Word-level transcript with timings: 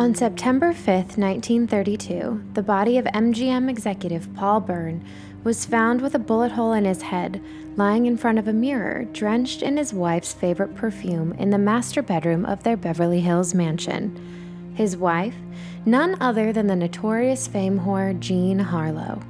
On 0.00 0.14
September 0.14 0.72
5, 0.72 1.18
1932, 1.18 2.44
the 2.54 2.62
body 2.62 2.96
of 2.96 3.04
MGM 3.04 3.68
executive 3.68 4.34
Paul 4.34 4.60
Bern 4.60 5.04
was 5.44 5.66
found 5.66 6.00
with 6.00 6.14
a 6.14 6.18
bullet 6.18 6.52
hole 6.52 6.72
in 6.72 6.86
his 6.86 7.02
head, 7.02 7.38
lying 7.76 8.06
in 8.06 8.16
front 8.16 8.38
of 8.38 8.48
a 8.48 8.52
mirror, 8.54 9.04
drenched 9.12 9.60
in 9.60 9.76
his 9.76 9.92
wife's 9.92 10.32
favorite 10.32 10.74
perfume 10.74 11.34
in 11.34 11.50
the 11.50 11.58
master 11.58 12.00
bedroom 12.00 12.46
of 12.46 12.62
their 12.62 12.78
Beverly 12.78 13.20
Hills 13.20 13.52
mansion. 13.52 14.72
His 14.74 14.96
wife, 14.96 15.36
none 15.84 16.16
other 16.18 16.50
than 16.50 16.66
the 16.66 16.76
notorious 16.76 17.46
fame 17.46 17.80
whore 17.80 18.18
Jean 18.18 18.58
Harlow. 18.58 19.20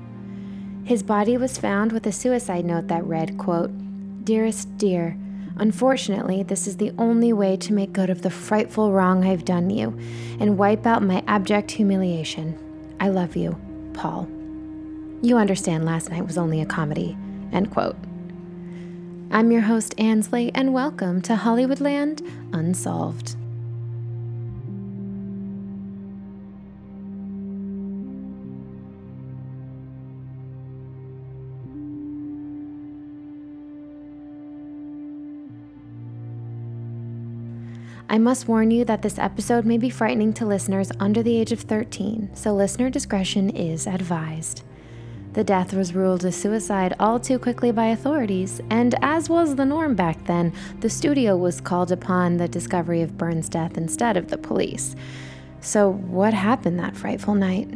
His 0.84 1.02
body 1.02 1.36
was 1.36 1.58
found 1.58 1.90
with 1.90 2.06
a 2.06 2.12
suicide 2.12 2.64
note 2.64 2.86
that 2.86 3.04
read, 3.04 3.38
quote, 3.38 3.72
Dearest 4.24 4.78
dear, 4.78 5.18
unfortunately, 5.60 6.42
this 6.42 6.66
is 6.66 6.78
the 6.78 6.92
only 6.98 7.32
way 7.32 7.56
to 7.58 7.72
make 7.72 7.92
good 7.92 8.10
of 8.10 8.22
the 8.22 8.30
frightful 8.30 8.90
wrong 8.90 9.24
I've 9.24 9.44
done 9.44 9.70
you 9.70 9.96
and 10.40 10.58
wipe 10.58 10.86
out 10.86 11.02
my 11.02 11.22
abject 11.28 11.70
humiliation. 11.70 12.58
I 12.98 13.10
love 13.10 13.36
you, 13.36 13.60
Paul. 13.92 14.26
You 15.22 15.36
understand 15.36 15.84
last 15.84 16.10
night 16.10 16.26
was 16.26 16.38
only 16.38 16.60
a 16.62 16.66
comedy. 16.66 17.16
End 17.52 17.70
quote. 17.70 17.96
I'm 19.30 19.52
your 19.52 19.60
host, 19.60 19.94
Ansley, 19.98 20.50
and 20.54 20.72
welcome 20.72 21.20
to 21.22 21.34
Hollywoodland 21.34 22.26
Unsolved. 22.52 23.36
I 38.12 38.18
must 38.18 38.48
warn 38.48 38.72
you 38.72 38.84
that 38.86 39.02
this 39.02 39.20
episode 39.20 39.64
may 39.64 39.78
be 39.78 39.88
frightening 39.88 40.32
to 40.32 40.44
listeners 40.44 40.90
under 40.98 41.22
the 41.22 41.36
age 41.36 41.52
of 41.52 41.60
13, 41.60 42.30
so 42.34 42.52
listener 42.52 42.90
discretion 42.90 43.50
is 43.50 43.86
advised. 43.86 44.64
The 45.34 45.44
death 45.44 45.72
was 45.72 45.94
ruled 45.94 46.24
a 46.24 46.32
suicide 46.32 46.92
all 46.98 47.20
too 47.20 47.38
quickly 47.38 47.70
by 47.70 47.86
authorities, 47.86 48.60
and 48.68 48.96
as 49.00 49.30
was 49.30 49.54
the 49.54 49.64
norm 49.64 49.94
back 49.94 50.24
then, 50.24 50.52
the 50.80 50.90
studio 50.90 51.36
was 51.36 51.60
called 51.60 51.92
upon 51.92 52.36
the 52.36 52.48
discovery 52.48 53.00
of 53.00 53.16
Bern's 53.16 53.48
death 53.48 53.76
instead 53.76 54.16
of 54.16 54.26
the 54.26 54.38
police. 54.38 54.96
So, 55.60 55.92
what 55.92 56.34
happened 56.34 56.80
that 56.80 56.96
frightful 56.96 57.36
night? 57.36 57.68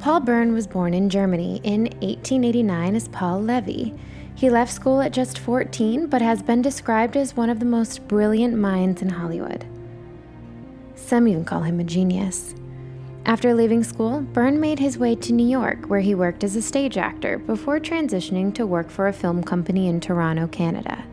Paul 0.00 0.18
Bern 0.18 0.52
was 0.52 0.66
born 0.66 0.94
in 0.94 1.08
Germany 1.08 1.60
in 1.62 1.82
1889 2.00 2.96
as 2.96 3.06
Paul 3.06 3.40
Levy. 3.40 3.94
He 4.34 4.50
left 4.50 4.72
school 4.72 5.00
at 5.00 5.12
just 5.12 5.38
14, 5.38 6.06
but 6.06 6.22
has 6.22 6.42
been 6.42 6.62
described 6.62 7.16
as 7.16 7.36
one 7.36 7.50
of 7.50 7.60
the 7.60 7.66
most 7.66 8.08
brilliant 8.08 8.54
minds 8.54 9.02
in 9.02 9.10
Hollywood. 9.10 9.66
Some 10.94 11.28
even 11.28 11.44
call 11.44 11.62
him 11.62 11.80
a 11.80 11.84
genius. 11.84 12.54
After 13.24 13.54
leaving 13.54 13.84
school, 13.84 14.20
Bern 14.20 14.58
made 14.58 14.80
his 14.80 14.98
way 14.98 15.14
to 15.14 15.32
New 15.32 15.46
York, 15.46 15.86
where 15.86 16.00
he 16.00 16.14
worked 16.14 16.42
as 16.42 16.56
a 16.56 16.62
stage 16.62 16.98
actor 16.98 17.38
before 17.38 17.78
transitioning 17.78 18.52
to 18.54 18.66
work 18.66 18.90
for 18.90 19.06
a 19.06 19.12
film 19.12 19.44
company 19.44 19.86
in 19.86 20.00
Toronto, 20.00 20.48
Canada. 20.48 21.04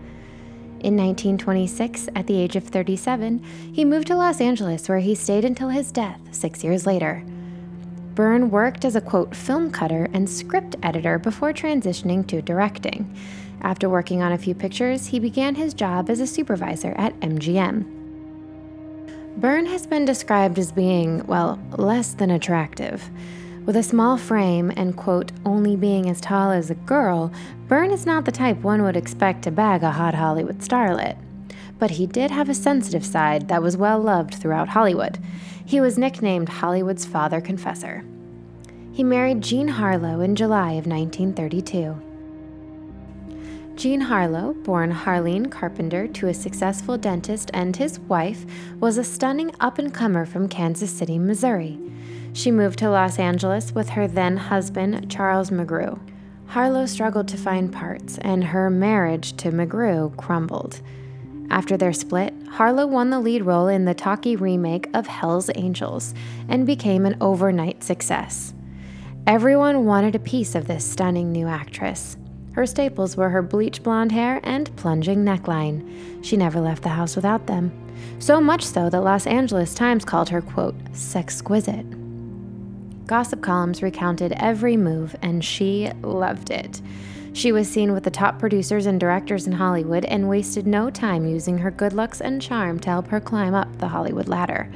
In 0.80 0.96
1926, 0.96 2.08
at 2.16 2.26
the 2.26 2.38
age 2.38 2.56
of 2.56 2.64
37, 2.64 3.44
he 3.74 3.86
moved 3.86 4.08
to 4.08 4.16
Los 4.16 4.42
Angeles, 4.42 4.90
where 4.90 5.00
he 5.00 5.14
stayed 5.14 5.46
until 5.46 5.70
his 5.70 5.92
death 5.92 6.20
six 6.32 6.64
years 6.64 6.88
later. 6.88 7.24
Bern 8.20 8.50
worked 8.50 8.84
as 8.84 8.98
a 8.98 9.00
quote 9.00 9.34
film 9.34 9.72
cutter 9.72 10.10
and 10.12 10.30
script 10.30 10.76
editor 10.84 11.18
before 11.18 11.54
transitioning 11.54 12.28
to 12.28 12.42
directing. 12.42 13.16
After 13.62 13.88
working 13.88 14.22
on 14.22 14.34
a 14.34 14.38
few 14.38 14.54
pictures, 14.54 15.06
he 15.06 15.20
began 15.20 15.56
his 15.56 15.74
job 15.74 16.10
as 16.10 16.20
a 16.20 16.28
supervisor 16.28 16.94
at 16.98 17.18
MGM. 17.22 17.86
Bern 19.38 19.66
has 19.68 19.88
been 19.88 20.04
described 20.04 20.60
as 20.60 20.74
being, 20.74 21.26
well, 21.28 21.62
less 21.78 22.14
than 22.14 22.30
attractive. 22.32 23.10
With 23.66 23.78
a 23.78 23.84
small 23.84 24.18
frame 24.18 24.74
and, 24.76 24.98
quote, 24.98 25.32
only 25.46 25.78
being 25.78 26.10
as 26.10 26.20
tall 26.20 26.52
as 26.52 26.70
a 26.70 26.76
girl, 26.76 27.32
Bern 27.70 27.90
is 27.90 28.06
not 28.06 28.26
the 28.26 28.34
type 28.34 28.58
one 28.58 28.84
would 28.84 28.98
expect 28.98 29.44
to 29.44 29.52
bag 29.52 29.82
a 29.82 29.92
hot 29.92 30.14
Hollywood 30.14 30.58
starlet. 30.60 31.16
But 31.80 31.92
he 31.92 32.06
did 32.06 32.30
have 32.30 32.50
a 32.50 32.54
sensitive 32.54 33.06
side 33.06 33.48
that 33.48 33.64
was 33.64 33.78
well 33.78 34.00
loved 34.00 34.36
throughout 34.36 34.70
Hollywood. 34.70 35.18
He 35.66 35.82
was 35.82 35.98
nicknamed 35.98 36.50
Hollywood's 36.50 37.06
father 37.06 37.42
confessor. 37.42 38.04
He 38.92 39.04
married 39.04 39.42
Jean 39.42 39.70
Harlow 39.70 40.20
in 40.20 40.36
July 40.36 40.74
of 40.74 40.86
1932. 40.86 41.96
Jean 43.80 44.02
Harlow, 44.02 44.54
born 44.56 44.92
Harlean 44.92 45.50
Carpenter 45.50 46.06
to 46.06 46.28
a 46.28 46.34
successful 46.34 46.98
dentist 46.98 47.50
and 47.54 47.78
his 47.78 47.98
wife, 47.98 48.46
was 48.82 48.98
a 48.98 49.06
stunning 49.06 49.54
up 49.62 49.80
and 49.80 49.94
comer 49.94 50.26
from 50.26 50.50
Kansas 50.50 50.92
City, 50.92 51.18
Missouri. 51.18 51.80
She 52.34 52.52
moved 52.52 52.78
to 52.80 52.90
Los 52.90 53.18
Angeles 53.18 53.72
with 53.72 53.90
her 53.90 54.06
then 54.06 54.36
husband, 54.36 55.10
Charles 55.10 55.50
McGrew. 55.50 55.98
Harlow 56.48 56.88
struggled 56.88 57.30
to 57.30 57.38
find 57.38 57.72
parts, 57.72 58.18
and 58.18 58.44
her 58.44 58.70
marriage 58.70 59.38
to 59.38 59.50
McGrew 59.50 60.18
crumbled. 60.18 60.82
After 61.50 61.78
their 61.78 61.94
split, 61.94 62.34
Harlow 62.48 62.86
won 62.86 63.10
the 63.10 63.20
lead 63.20 63.44
role 63.44 63.68
in 63.68 63.86
the 63.86 63.94
talkie 63.94 64.36
remake 64.36 64.88
of 64.94 65.08
Hell's 65.08 65.50
Angels 65.56 66.14
and 66.48 66.66
became 66.66 67.06
an 67.06 67.18
overnight 67.20 67.84
success. 67.84 68.54
Everyone 69.26 69.86
wanted 69.86 70.16
a 70.16 70.20
piece 70.20 70.56
of 70.56 70.68
this 70.68 70.86
stunning 70.86 71.32
new 71.32 71.48
actress. 71.48 72.18
Her 72.54 72.66
staples 72.66 73.16
were 73.16 73.30
her 73.30 73.42
bleach 73.42 73.84
blonde 73.84 74.12
hair 74.12 74.40
and 74.44 74.76
plunging 74.76 75.24
neckline. 75.24 76.24
She 76.24 76.36
never 76.38 76.60
left 76.60 76.84
the 76.84 76.90
house 76.90 77.16
without 77.16 77.48
them. 77.48 77.72
So 78.20 78.42
much 78.42 78.64
so 78.64 78.90
that 78.90 79.02
Los 79.02 79.28
Angeles 79.28 79.74
Times 79.74 80.06
called 80.06 80.30
her, 80.30 80.42
quote, 80.42 80.76
sexquisite. 80.94 81.86
Gossip 83.08 83.42
columns 83.42 83.82
recounted 83.82 84.34
every 84.34 84.78
move, 84.78 85.16
and 85.22 85.44
she 85.44 85.90
loved 86.02 86.52
it. 86.52 86.82
She 87.34 87.52
was 87.52 87.70
seen 87.70 87.94
with 87.94 88.04
the 88.04 88.12
top 88.12 88.40
producers 88.40 88.86
and 88.86 89.00
directors 89.00 89.48
in 89.48 89.54
Hollywood 89.54 90.06
and 90.06 90.28
wasted 90.28 90.66
no 90.66 90.90
time 90.90 91.26
using 91.26 91.58
her 91.60 91.72
good 91.72 91.94
looks 91.94 92.22
and 92.22 92.42
charm 92.42 92.80
to 92.80 92.90
help 92.90 93.08
her 93.08 93.20
climb 93.20 93.54
up 93.54 93.78
the 93.78 93.88
Hollywood 93.88 94.28
ladder. 94.28 94.70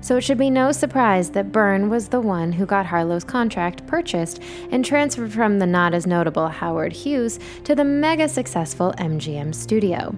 So 0.00 0.16
it 0.16 0.20
should 0.20 0.38
be 0.38 0.50
no 0.50 0.70
surprise 0.72 1.30
that 1.30 1.50
Bern 1.50 1.90
was 1.90 2.08
the 2.08 2.20
one 2.20 2.52
who 2.52 2.64
got 2.64 2.86
Harlow's 2.86 3.24
contract 3.24 3.86
purchased 3.86 4.40
and 4.70 4.84
transferred 4.84 5.32
from 5.32 5.58
the 5.58 5.66
not 5.66 5.94
as 5.94 6.06
notable 6.06 6.48
Howard 6.48 6.92
Hughes 6.92 7.40
to 7.64 7.74
the 7.74 7.84
mega 7.84 8.28
successful 8.28 8.94
MGM 8.98 9.54
studio. 9.54 10.16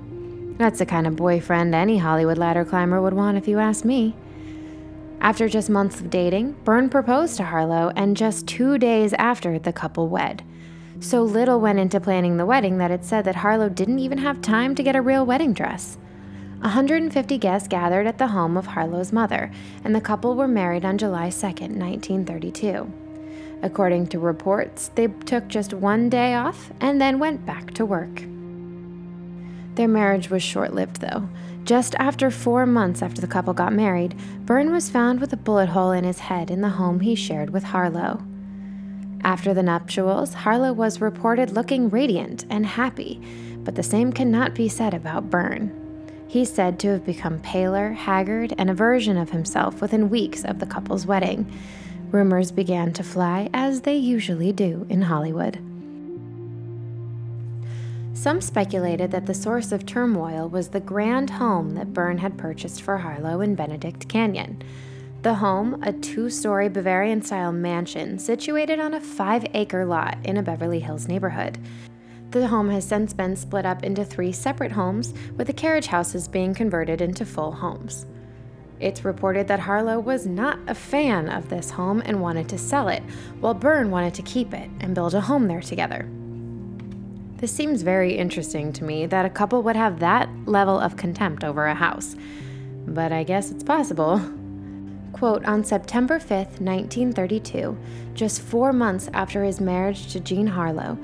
That's 0.59 0.79
the 0.79 0.87
kind 0.87 1.07
of 1.07 1.17
boyfriend 1.17 1.75
any 1.75 1.99
Hollywood 1.99 2.37
ladder 2.37 2.65
climber 2.65 3.01
would 3.01 3.15
want, 3.15 3.39
if 3.39 3.49
you 3.49 3.61
ask 3.61 3.85
me. 3.85 4.15
After 5.21 5.49
just 5.49 5.71
months 5.71 6.01
of 6.01 6.11
dating, 6.11 6.53
Bern 6.65 6.91
proposed 6.91 7.37
to 7.39 7.45
Harlow, 7.45 7.91
and 7.97 8.17
just 8.17 8.47
two 8.47 8.77
days 8.77 9.13
after, 9.15 9.59
the 9.59 9.73
couple 9.73 10.09
wed. 10.09 10.43
So 11.01 11.23
little 11.23 11.61
went 11.61 11.79
into 11.79 12.01
planning 12.01 12.37
the 12.37 12.47
wedding 12.47 12.79
that 12.79 12.91
it 12.91 13.05
said 13.05 13.25
that 13.25 13.37
Harlow 13.37 13.69
didn't 13.69 14.01
even 14.01 14.19
have 14.19 14.41
time 14.41 14.75
to 14.75 14.83
get 14.83 14.97
a 14.97 15.03
real 15.03 15.25
wedding 15.25 15.53
dress. 15.53 15.97
150 16.61 17.39
guests 17.39 17.69
gathered 17.69 18.09
at 18.09 18.19
the 18.19 18.27
home 18.27 18.57
of 18.57 18.67
Harlow's 18.67 19.13
mother, 19.13 19.51
and 19.85 19.95
the 19.95 20.01
couple 20.01 20.35
were 20.35 20.49
married 20.49 20.85
on 20.85 20.99
July 20.99 21.31
2, 21.31 21.47
1932. 21.47 22.93
According 23.63 24.09
to 24.09 24.19
reports, 24.19 24.91
they 24.97 25.07
took 25.07 25.47
just 25.47 25.73
one 25.73 26.09
day 26.09 26.35
off 26.35 26.73
and 26.81 27.01
then 27.01 27.21
went 27.21 27.47
back 27.47 27.73
to 27.75 27.87
work. 27.87 28.25
Their 29.77 29.89
marriage 29.89 30.31
was 30.31 30.43
short 30.43 30.75
lived, 30.75 31.01
though. 31.01 31.29
Just 31.63 31.95
after 31.97 32.29
four 32.31 32.67
months 32.67 33.03
after 33.03 33.21
the 33.21 33.29
couple 33.29 33.55
got 33.55 33.73
married, 33.73 34.17
Bern 34.45 34.73
was 34.73 34.91
found 34.91 35.21
with 35.21 35.33
a 35.33 35.37
bullet 35.37 35.69
hole 35.69 35.93
in 35.93 36.03
his 36.03 36.19
head 36.19 36.51
in 36.51 36.61
the 36.61 36.71
home 36.71 36.99
he 37.01 37.15
shared 37.15 37.51
with 37.51 37.63
Harlow. 37.63 38.25
After 39.23 39.53
the 39.53 39.63
nuptials, 39.63 40.33
Harlow 40.33 40.73
was 40.73 41.01
reported 41.01 41.51
looking 41.51 41.91
radiant 41.91 42.45
and 42.49 42.65
happy, 42.65 43.21
but 43.65 43.75
the 43.75 43.83
same 43.83 44.13
cannot 44.13 44.55
be 44.55 44.69
said 44.69 44.95
about 44.95 45.31
Bern. 45.31 45.75
He's 46.29 46.53
said 46.53 46.79
to 46.81 46.89
have 46.89 47.05
become 47.05 47.41
paler, 47.41 47.93
haggard, 47.93 48.55
and 48.59 48.71
a 48.71 48.75
version 48.75 49.17
of 49.17 49.31
himself 49.31 49.81
within 49.81 50.11
weeks 50.11 50.45
of 50.45 50.59
the 50.59 50.67
couple's 50.67 51.07
wedding. 51.07 51.51
Rumors 52.11 52.53
began 52.53 52.93
to 52.95 53.03
fly, 53.03 53.51
as 53.53 53.83
they 53.83 53.97
usually 53.97 54.53
do 54.53 54.87
in 54.89 55.03
Hollywood. 55.03 55.59
Some 58.15 58.41
speculated 58.41 59.11
that 59.13 59.27
the 59.27 59.35
source 59.35 59.73
of 59.73 59.87
turmoil 59.87 60.49
was 60.49 60.69
the 60.69 60.81
grand 60.81 61.31
home 61.31 61.75
that 61.75 61.95
Bern 61.95 62.19
had 62.19 62.37
purchased 62.37 62.83
for 62.83 62.99
Harlow 62.99 63.41
in 63.41 63.55
Benedict 63.55 64.09
Canyon. 64.09 64.63
The 65.23 65.35
home, 65.35 65.83
a 65.83 65.93
two 65.93 66.31
story 66.31 66.69
Bavarian 66.69 67.23
style 67.23 67.51
mansion 67.51 68.21
situated 68.21 68.79
on 68.79 68.95
a 68.95 69.01
five 69.01 69.45
acre 69.53 69.85
lot 69.85 70.17
in 70.23 70.37
a 70.37 70.43
Beverly 70.45 70.79
Hills 70.79 71.09
neighborhood. 71.09 71.59
The 72.31 72.47
home 72.47 72.71
has 72.71 72.87
since 72.87 73.13
been 73.13 73.35
split 73.35 73.67
up 73.67 73.83
into 73.83 74.05
three 74.05 74.31
separate 74.31 74.71
homes, 74.71 75.13
with 75.37 75.49
the 75.49 75.53
carriage 75.53 75.89
houses 75.89 76.29
being 76.29 76.55
converted 76.55 77.01
into 77.01 77.27
full 77.27 77.51
homes. 77.51 78.07
It's 78.79 79.05
reported 79.05 79.49
that 79.49 79.59
Harlow 79.59 79.99
was 79.99 80.25
not 80.25 80.61
a 80.69 80.75
fan 80.75 81.29
of 81.29 81.49
this 81.49 81.71
home 81.71 82.01
and 82.07 82.21
wanted 82.21 82.49
to 82.51 82.59
sell 82.59 82.87
it, 82.87 83.03
while 83.41 83.55
Bern 83.55 83.91
wanted 83.91 84.15
to 84.15 84.23
keep 84.23 84.55
it 84.55 84.71
and 84.79 84.95
build 84.95 85.15
a 85.15 85.21
home 85.21 85.49
there 85.49 85.63
together. 85.63 86.09
This 87.39 87.51
seems 87.51 87.83
very 87.83 88.17
interesting 88.17 88.73
to 88.75 88.85
me 88.85 89.07
that 89.07 89.27
a 89.27 89.31
couple 89.31 89.65
would 89.65 89.75
have 89.75 89.99
that 89.99 90.29
level 90.47 90.79
of 90.79 90.97
contempt 90.97 91.43
over 91.43 91.67
a 91.67 91.75
house. 91.75 92.15
but 92.87 93.13
I 93.13 93.23
guess 93.23 93.51
it's 93.51 93.65
possible. 93.65 94.21
Quote, 95.19 95.45
on 95.47 95.65
September 95.65 96.21
5th, 96.21 96.61
1932, 96.61 97.77
just 98.15 98.41
four 98.41 98.73
months 98.73 99.11
after 99.13 99.43
his 99.43 99.61
marriage 99.61 100.13
to 100.13 100.21
Jean 100.21 100.47
Harlow, 100.47 100.97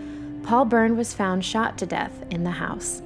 Paul 0.45 0.67
Bern 0.67 0.97
was 0.97 1.13
found 1.13 1.45
shot 1.45 1.77
to 1.79 1.87
death 1.87 2.25
in 2.31 2.45
the 2.45 2.53
house. 2.53 3.03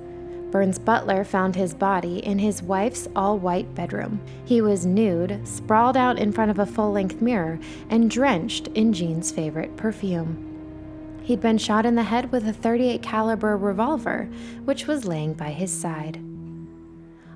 Bern's 0.50 0.78
butler 0.78 1.24
found 1.24 1.56
his 1.56 1.72
body 1.72 2.18
in 2.18 2.38
his 2.38 2.62
wife's 2.62 3.08
all 3.16 3.38
white 3.38 3.74
bedroom. 3.74 4.20
He 4.44 4.60
was 4.60 4.84
nude, 4.84 5.40
sprawled 5.48 5.96
out 5.96 6.18
in 6.18 6.30
front 6.30 6.50
of 6.50 6.58
a 6.58 6.66
full 6.66 6.92
length 6.92 7.22
mirror, 7.22 7.58
and 7.88 8.10
drenched 8.10 8.68
in 8.68 8.92
Jean's 8.92 9.30
favorite 9.30 9.78
perfume. 9.78 10.44
He'd 11.22 11.40
been 11.40 11.56
shot 11.56 11.86
in 11.86 11.94
the 11.94 12.02
head 12.02 12.30
with 12.30 12.46
a 12.46 12.52
38 12.52 13.02
caliber 13.02 13.56
revolver, 13.56 14.28
which 14.66 14.86
was 14.86 15.06
laying 15.06 15.32
by 15.32 15.52
his 15.52 15.72
side. 15.72 16.20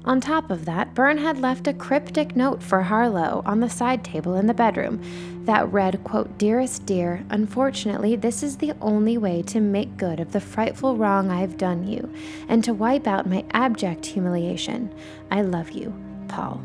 On 0.05 0.21
top 0.21 0.51
of 0.51 0.65
that, 0.65 0.95
Bern 0.95 1.19
had 1.19 1.39
left 1.39 1.69
a 1.69 1.73
cryptic 1.73 2.35
note 2.35 2.61
for 2.61 2.83
Harlow 2.83 3.43
on 3.47 3.61
the 3.61 3.71
side 3.71 4.03
table 4.03 4.35
in 4.35 4.49
the 4.49 4.55
bedroom 4.55 5.01
that 5.45 5.73
read, 5.73 6.03
quote, 6.03 6.39
Dearest 6.39 6.85
dear, 6.87 7.25
unfortunately, 7.31 8.17
this 8.17 8.43
is 8.43 8.57
the 8.57 8.73
only 8.81 9.17
way 9.17 9.43
to 9.43 9.61
make 9.61 9.97
good 9.97 10.19
of 10.19 10.33
the 10.33 10.41
frightful 10.41 10.97
wrong 10.97 11.31
I've 11.31 11.57
done 11.57 11.87
you, 11.87 12.13
and 12.49 12.65
to 12.65 12.75
wipe 12.75 13.07
out 13.07 13.29
my 13.29 13.45
abject 13.53 14.05
humiliation. 14.07 14.93
I 15.31 15.43
love 15.43 15.71
you, 15.71 15.95
Paul. 16.27 16.61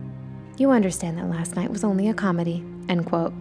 You 0.58 0.72
understand 0.72 1.20
that 1.20 1.30
last 1.30 1.56
night 1.56 1.70
was 1.70 1.84
only 1.84 2.10
a 2.10 2.16
comedy, 2.16 2.64
end 2.90 3.06
quote. 3.06 3.34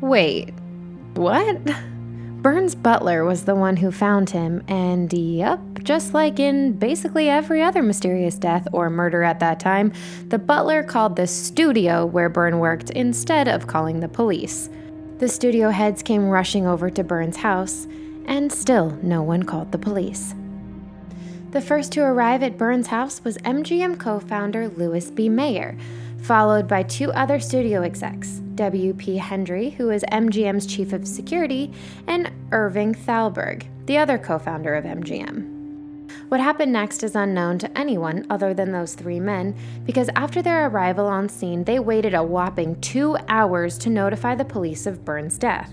Wait, 0.00 0.54
what? 1.14 1.58
Bern's 2.42 2.74
butler 2.74 3.22
was 3.26 3.44
the 3.44 3.54
one 3.54 3.76
who 3.76 3.90
found 3.90 4.30
him, 4.30 4.64
and 4.66 5.12
yep, 5.12 5.60
just 5.82 6.14
like 6.14 6.40
in 6.40 6.72
basically 6.72 7.28
every 7.28 7.60
other 7.60 7.82
mysterious 7.82 8.36
death 8.36 8.66
or 8.72 8.88
murder 8.88 9.22
at 9.22 9.40
that 9.40 9.60
time, 9.60 9.92
the 10.28 10.38
butler 10.38 10.82
called 10.82 11.16
the 11.16 11.26
studio 11.26 12.06
where 12.06 12.30
Bern 12.30 12.58
worked 12.58 12.88
instead 12.90 13.46
of 13.46 13.66
calling 13.66 14.00
the 14.00 14.08
police. 14.08 14.70
The 15.18 15.28
studio 15.28 15.68
heads 15.68 16.02
came 16.02 16.30
rushing 16.30 16.66
over 16.66 16.88
to 16.88 17.04
Bern's 17.04 17.36
house, 17.36 17.86
and 18.24 18.50
still 18.50 18.98
no 19.02 19.22
one 19.22 19.42
called 19.42 19.70
the 19.70 19.76
police. 19.76 20.34
The 21.50 21.60
first 21.60 21.92
to 21.92 22.00
arrive 22.00 22.42
at 22.42 22.56
Bern's 22.56 22.86
house 22.86 23.22
was 23.22 23.36
MGM 23.38 24.00
co 24.00 24.18
founder 24.18 24.70
Louis 24.70 25.10
B. 25.10 25.28
Mayer, 25.28 25.76
followed 26.22 26.68
by 26.68 26.82
two 26.82 27.12
other 27.12 27.40
studio 27.40 27.82
execs 27.82 28.40
W.P. 28.54 29.16
Hendry, 29.16 29.70
who 29.70 29.86
was 29.86 30.02
MGM's 30.04 30.66
chief 30.66 30.92
of 30.92 31.06
security, 31.06 31.72
and 32.06 32.30
Irving 32.52 32.94
Thalberg, 32.94 33.66
the 33.86 33.98
other 33.98 34.18
co 34.18 34.38
founder 34.38 34.74
of 34.74 34.84
MGM. 34.84 35.60
What 36.28 36.40
happened 36.40 36.72
next 36.72 37.02
is 37.02 37.16
unknown 37.16 37.58
to 37.58 37.78
anyone 37.78 38.26
other 38.30 38.54
than 38.54 38.70
those 38.70 38.94
three 38.94 39.18
men, 39.18 39.56
because 39.84 40.08
after 40.14 40.42
their 40.42 40.66
arrival 40.68 41.06
on 41.06 41.28
scene, 41.28 41.64
they 41.64 41.80
waited 41.80 42.14
a 42.14 42.22
whopping 42.22 42.80
two 42.80 43.16
hours 43.28 43.76
to 43.78 43.90
notify 43.90 44.34
the 44.34 44.44
police 44.44 44.86
of 44.86 45.04
Bern's 45.04 45.38
death. 45.38 45.72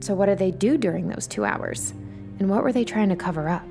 So, 0.00 0.14
what 0.14 0.26
did 0.26 0.38
they 0.38 0.50
do 0.50 0.76
during 0.76 1.08
those 1.08 1.26
two 1.26 1.44
hours? 1.44 1.94
And 2.38 2.48
what 2.48 2.62
were 2.62 2.72
they 2.72 2.84
trying 2.84 3.08
to 3.08 3.16
cover 3.16 3.48
up? 3.48 3.66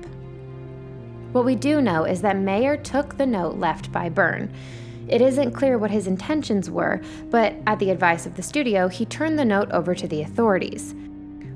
What 1.32 1.46
we 1.46 1.54
do 1.54 1.80
know 1.80 2.04
is 2.04 2.20
that 2.22 2.36
Mayer 2.36 2.76
took 2.76 3.16
the 3.16 3.26
note 3.26 3.56
left 3.56 3.90
by 3.90 4.08
Bern 4.08 4.52
it 5.08 5.20
isn't 5.20 5.52
clear 5.52 5.78
what 5.78 5.90
his 5.90 6.06
intentions 6.06 6.70
were, 6.70 7.00
but 7.30 7.54
at 7.66 7.78
the 7.78 7.90
advice 7.90 8.26
of 8.26 8.36
the 8.36 8.42
studio, 8.42 8.88
he 8.88 9.04
turned 9.04 9.38
the 9.38 9.44
note 9.44 9.70
over 9.70 9.94
to 9.94 10.08
the 10.08 10.22
authorities. 10.22 10.94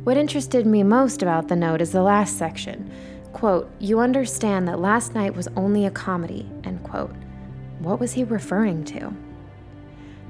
What 0.05 0.17
interested 0.17 0.67
me 0.67 0.83
most 0.83 1.23
about 1.23 1.49
the 1.49 1.57
note 1.57 1.81
is 1.81 1.93
the 1.93 2.03
last 2.03 2.39
section. 2.39 2.91
Quote, 3.33 3.71
You 3.79 3.99
understand 3.99 4.69
that 4.69 4.81
last 4.81 5.15
night 5.15 5.35
was 5.35 5.49
only 5.57 5.85
a 5.87 5.91
comedy, 5.91 6.49
end 6.65 6.83
quote. 6.85 7.15
What 7.81 8.01
was 8.01 8.13
he 8.13 8.25
referring 8.25 8.85
to? 8.85 9.13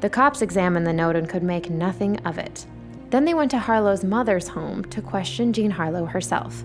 The 0.00 0.10
cops 0.10 0.42
examined 0.42 0.86
the 0.86 0.92
note 0.92 1.16
and 1.16 1.28
could 1.28 1.42
make 1.42 1.70
nothing 1.70 2.18
of 2.20 2.38
it. 2.38 2.66
Then 3.10 3.24
they 3.24 3.34
went 3.34 3.50
to 3.52 3.58
Harlow's 3.58 4.02
mother's 4.02 4.48
home 4.48 4.84
to 4.86 5.00
question 5.00 5.52
Jean 5.52 5.70
Harlow 5.70 6.06
herself. 6.06 6.64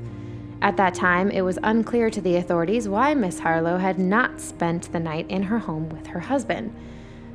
At 0.62 0.78
that 0.78 0.94
time, 0.94 1.32
it 1.32 1.42
was 1.42 1.58
unclear 1.64 2.12
to 2.12 2.22
the 2.22 2.36
authorities 2.36 2.88
why 2.88 3.16
Miss 3.16 3.40
Harlow 3.40 3.78
had 3.78 3.98
not 3.98 4.40
spent 4.40 4.92
the 4.92 5.00
night 5.00 5.26
in 5.30 5.44
her 5.44 5.58
home 5.58 5.90
with 5.90 6.08
her 6.08 6.20
husband. 6.20 6.76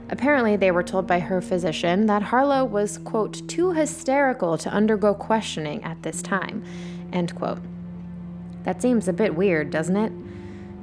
Apparently, 0.09 0.55
they 0.55 0.71
were 0.71 0.85
told 0.85 1.09
by 1.09 1.19
her 1.19 1.41
physician 1.41 2.07
that 2.07 2.23
Harlow 2.23 2.65
was, 2.65 2.99
quote, 2.99 3.49
too 3.49 3.73
hysterical 3.73 4.57
to 4.59 4.71
undergo 4.71 5.13
questioning 5.13 5.83
at 5.83 6.01
this 6.05 6.23
time, 6.23 6.63
end 7.13 7.35
quote. 7.35 7.59
That 8.63 8.81
seems 8.81 9.09
a 9.09 9.13
bit 9.13 9.35
weird, 9.35 9.71
doesn't 9.71 9.97
it? 9.97 10.13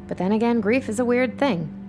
But 0.07 0.17
then 0.17 0.33
again, 0.33 0.59
grief 0.59 0.89
is 0.89 0.99
a 0.99 1.05
weird 1.05 1.37
thing. 1.37 1.79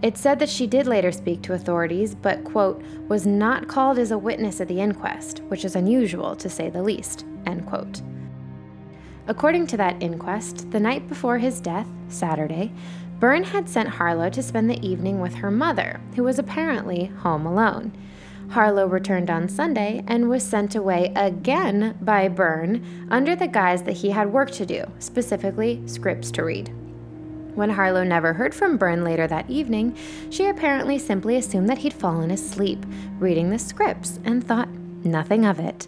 It 0.00 0.16
said 0.16 0.38
that 0.38 0.48
she 0.48 0.68
did 0.68 0.86
later 0.86 1.10
speak 1.10 1.42
to 1.42 1.54
authorities, 1.54 2.14
but, 2.14 2.44
quote, 2.44 2.80
was 3.08 3.26
not 3.26 3.66
called 3.66 3.98
as 3.98 4.12
a 4.12 4.18
witness 4.18 4.60
at 4.60 4.68
the 4.68 4.80
inquest, 4.80 5.40
which 5.48 5.64
is 5.64 5.74
unusual 5.74 6.36
to 6.36 6.48
say 6.48 6.70
the 6.70 6.82
least, 6.82 7.24
end 7.46 7.66
quote. 7.66 8.00
According 9.26 9.66
to 9.68 9.76
that 9.78 10.02
inquest, 10.02 10.70
the 10.70 10.80
night 10.80 11.08
before 11.08 11.38
his 11.38 11.60
death, 11.60 11.88
Saturday, 12.08 12.72
Bern 13.20 13.42
had 13.42 13.68
sent 13.68 13.88
Harlow 13.88 14.28
to 14.28 14.42
spend 14.42 14.68
the 14.68 14.86
evening 14.86 15.20
with 15.20 15.34
her 15.36 15.50
mother, 15.50 16.00
who 16.14 16.24
was 16.24 16.38
apparently 16.38 17.06
home 17.06 17.46
alone. 17.46 17.92
Harlow 18.50 18.86
returned 18.86 19.30
on 19.30 19.48
Sunday 19.48 20.04
and 20.06 20.28
was 20.28 20.42
sent 20.42 20.74
away 20.74 21.10
again 21.16 21.96
by 22.02 22.28
Bern 22.28 22.84
under 23.10 23.34
the 23.34 23.48
guise 23.48 23.82
that 23.84 23.96
he 23.96 24.10
had 24.10 24.30
work 24.30 24.50
to 24.52 24.66
do, 24.66 24.84
specifically 24.98 25.82
scripts 25.86 26.30
to 26.32 26.44
read. 26.44 26.70
When 27.54 27.70
Harlow 27.70 28.04
never 28.04 28.34
heard 28.34 28.54
from 28.54 28.76
Bern 28.76 29.04
later 29.04 29.26
that 29.26 29.48
evening, 29.48 29.96
she 30.28 30.46
apparently 30.46 30.98
simply 30.98 31.36
assumed 31.36 31.68
that 31.70 31.78
he'd 31.78 31.94
fallen 31.94 32.30
asleep 32.30 32.84
reading 33.18 33.48
the 33.48 33.58
scripts 33.58 34.18
and 34.24 34.46
thought 34.46 34.68
nothing 35.02 35.46
of 35.46 35.58
it. 35.58 35.86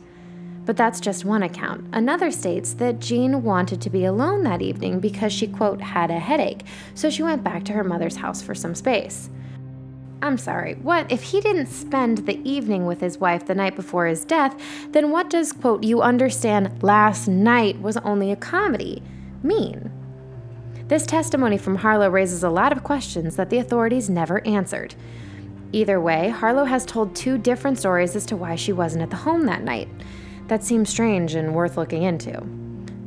But 0.67 0.77
that's 0.77 1.01
just 1.01 1.25
one 1.25 1.45
account. 1.45 1.87
Another 1.93 2.31
states 2.31 2.75
that 2.75 2.99
Jean 2.99 3.43
wanted 3.43 3.81
to 3.81 3.89
be 3.89 4.05
alone 4.05 4.43
that 4.43 4.61
evening 4.61 5.01
because 5.01 5.33
she, 5.33 5.47
quote, 5.47 5.81
had 5.81 6.11
a 6.11 6.19
headache, 6.19 6.65
so 6.95 7.09
she 7.09 7.23
went 7.23 7.45
back 7.45 7.65
to 7.65 7.73
her 7.73 7.85
mother's 7.85 8.17
house 8.17 8.43
for 8.43 8.55
some 8.55 8.75
space. 8.75 9.31
I'm 10.23 10.39
sorry, 10.39 10.75
what? 10.75 11.11
If 11.13 11.23
he 11.23 11.41
didn't 11.41 11.69
spend 11.69 12.27
the 12.27 12.41
evening 12.49 12.85
with 12.85 13.01
his 13.01 13.19
wife 13.19 13.47
the 13.47 13.55
night 13.55 13.77
before 13.77 14.07
his 14.07 14.25
death, 14.25 14.61
then 14.91 15.11
what 15.11 15.31
does, 15.31 15.53
quote, 15.53 15.85
you 15.85 16.03
understand 16.03 16.83
last 16.83 17.29
night 17.29 17.81
was 17.81 17.97
only 17.99 18.33
a 18.33 18.37
comedy 18.37 19.03
mean? 19.43 19.93
This 20.89 21.07
testimony 21.07 21.59
from 21.59 21.77
Harlow 21.77 22.09
raises 22.09 22.43
a 22.43 22.51
lot 22.51 22.73
of 22.73 22.83
questions 22.83 23.37
that 23.37 23.51
the 23.51 23.59
authorities 23.59 24.09
never 24.09 24.45
answered. 24.47 24.95
Either 25.73 26.01
way, 26.01 26.31
Harlow 26.31 26.65
has 26.65 26.87
told 26.87 27.15
two 27.15 27.39
different 27.39 27.79
stories 27.79 28.17
as 28.17 28.25
to 28.27 28.37
why 28.37 28.55
she 28.55 28.73
wasn't 28.73 29.03
at 29.03 29.11
the 29.11 29.17
home 29.17 29.47
that 29.47 29.63
night. 29.63 29.89
That 30.49 30.63
seems 30.63 30.89
strange 30.89 31.35
and 31.35 31.55
worth 31.55 31.77
looking 31.77 32.03
into. 32.03 32.41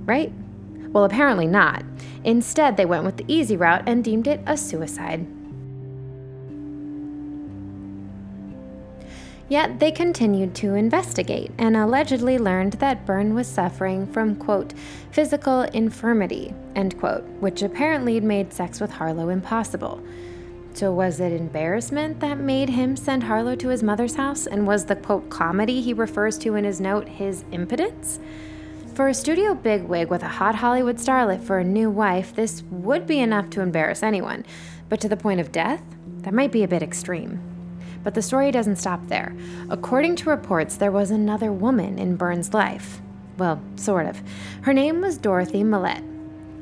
Right? 0.05 0.31
Well, 0.89 1.05
apparently 1.05 1.47
not. 1.47 1.83
Instead, 2.23 2.75
they 2.75 2.85
went 2.85 3.05
with 3.05 3.17
the 3.17 3.25
easy 3.27 3.55
route 3.55 3.83
and 3.87 4.03
deemed 4.03 4.27
it 4.27 4.41
a 4.45 4.57
suicide. 4.57 5.25
Yet 9.49 9.79
they 9.79 9.91
continued 9.91 10.53
to 10.55 10.75
investigate 10.75 11.51
and 11.57 11.75
allegedly 11.75 12.37
learned 12.37 12.73
that 12.73 13.05
Byrne 13.07 13.33
was 13.33 13.47
suffering 13.47 14.05
from, 14.05 14.35
quote, 14.35 14.73
physical 15.11 15.63
infirmity, 15.63 16.53
end 16.75 16.99
quote, 16.99 17.23
which 17.39 17.63
apparently 17.63 18.19
made 18.19 18.53
sex 18.53 18.79
with 18.79 18.91
Harlow 18.91 19.29
impossible. 19.29 20.03
So, 20.73 20.93
was 20.93 21.19
it 21.19 21.33
embarrassment 21.33 22.19
that 22.21 22.39
made 22.39 22.69
him 22.69 22.95
send 22.95 23.23
Harlow 23.23 23.55
to 23.55 23.67
his 23.67 23.83
mother's 23.83 24.15
house? 24.15 24.47
And 24.47 24.65
was 24.65 24.85
the 24.85 24.95
quote 24.95 25.29
comedy 25.29 25.81
he 25.81 25.93
refers 25.93 26.37
to 26.39 26.55
in 26.55 26.63
his 26.63 26.79
note 26.79 27.07
his 27.07 27.43
impotence? 27.51 28.19
For 28.93 29.07
a 29.07 29.13
studio 29.13 29.53
bigwig 29.55 30.09
with 30.09 30.23
a 30.23 30.27
hot 30.27 30.55
Hollywood 30.55 30.97
starlet 30.97 31.41
for 31.41 31.57
a 31.57 31.63
new 31.63 31.89
wife, 31.89 32.35
this 32.35 32.63
would 32.69 33.07
be 33.07 33.19
enough 33.19 33.49
to 33.51 33.61
embarrass 33.61 34.03
anyone. 34.03 34.45
But 34.89 34.99
to 35.01 35.09
the 35.09 35.17
point 35.17 35.39
of 35.39 35.51
death, 35.51 35.81
that 36.21 36.33
might 36.33 36.51
be 36.51 36.63
a 36.63 36.67
bit 36.67 36.83
extreme. 36.83 37.41
But 38.03 38.13
the 38.13 38.21
story 38.21 38.51
doesn't 38.51 38.77
stop 38.77 39.07
there. 39.07 39.35
According 39.69 40.17
to 40.17 40.29
reports, 40.29 40.77
there 40.77 40.91
was 40.91 41.11
another 41.11 41.51
woman 41.51 41.99
in 41.99 42.15
Bern's 42.15 42.53
life. 42.53 43.01
Well, 43.37 43.61
sort 43.75 44.05
of. 44.05 44.21
Her 44.61 44.73
name 44.73 45.01
was 45.01 45.17
Dorothy 45.17 45.63
Millette. 45.63 46.08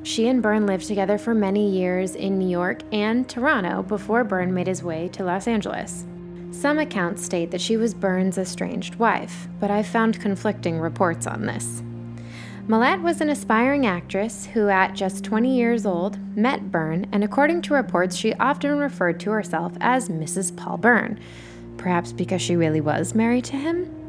She 0.08 0.30
and 0.30 0.42
Bern 0.42 0.66
lived 0.66 0.88
together 0.88 1.18
for 1.18 1.34
many 1.34 1.70
years 1.70 2.16
in 2.16 2.40
New 2.40 2.48
York 2.48 2.80
and 2.94 3.28
Toronto 3.28 3.84
before 3.84 4.24
Bern 4.24 4.54
made 4.54 4.68
his 4.68 4.82
way 4.82 5.10
to 5.10 5.26
Los 5.26 5.50
Angeles. 5.50 6.06
Some 6.52 6.80
accounts 6.80 7.26
state 7.26 7.52
that 7.52 7.60
she 7.60 7.76
was 7.76 7.94
Bern's 7.94 8.38
estranged 8.38 8.96
wife, 8.96 9.50
but 9.60 9.70
I've 9.70 9.86
found 9.86 10.22
conflicting 10.22 10.80
reports 10.80 11.28
on 11.28 11.46
this. 11.46 11.84
Millette 12.70 13.02
was 13.02 13.20
an 13.20 13.28
aspiring 13.28 13.86
actress 13.86 14.46
who, 14.46 14.70
at 14.70 14.94
just 14.94 15.26
20 15.26 15.54
years 15.54 15.86
old, 15.86 16.18
met 16.38 16.72
Bern, 16.72 17.06
and 17.12 17.22
according 17.22 17.62
to 17.64 17.74
reports, 17.74 18.16
she 18.16 18.34
often 18.36 18.80
referred 18.80 19.20
to 19.20 19.32
herself 19.32 19.74
as 19.82 20.08
Mrs. 20.08 20.56
Paul 20.56 20.78
Bern, 20.78 21.20
perhaps 21.76 22.14
because 22.14 22.42
she 22.42 22.56
really 22.56 22.80
was 22.80 23.14
married 23.14 23.44
to 23.44 23.58
him? 23.58 24.07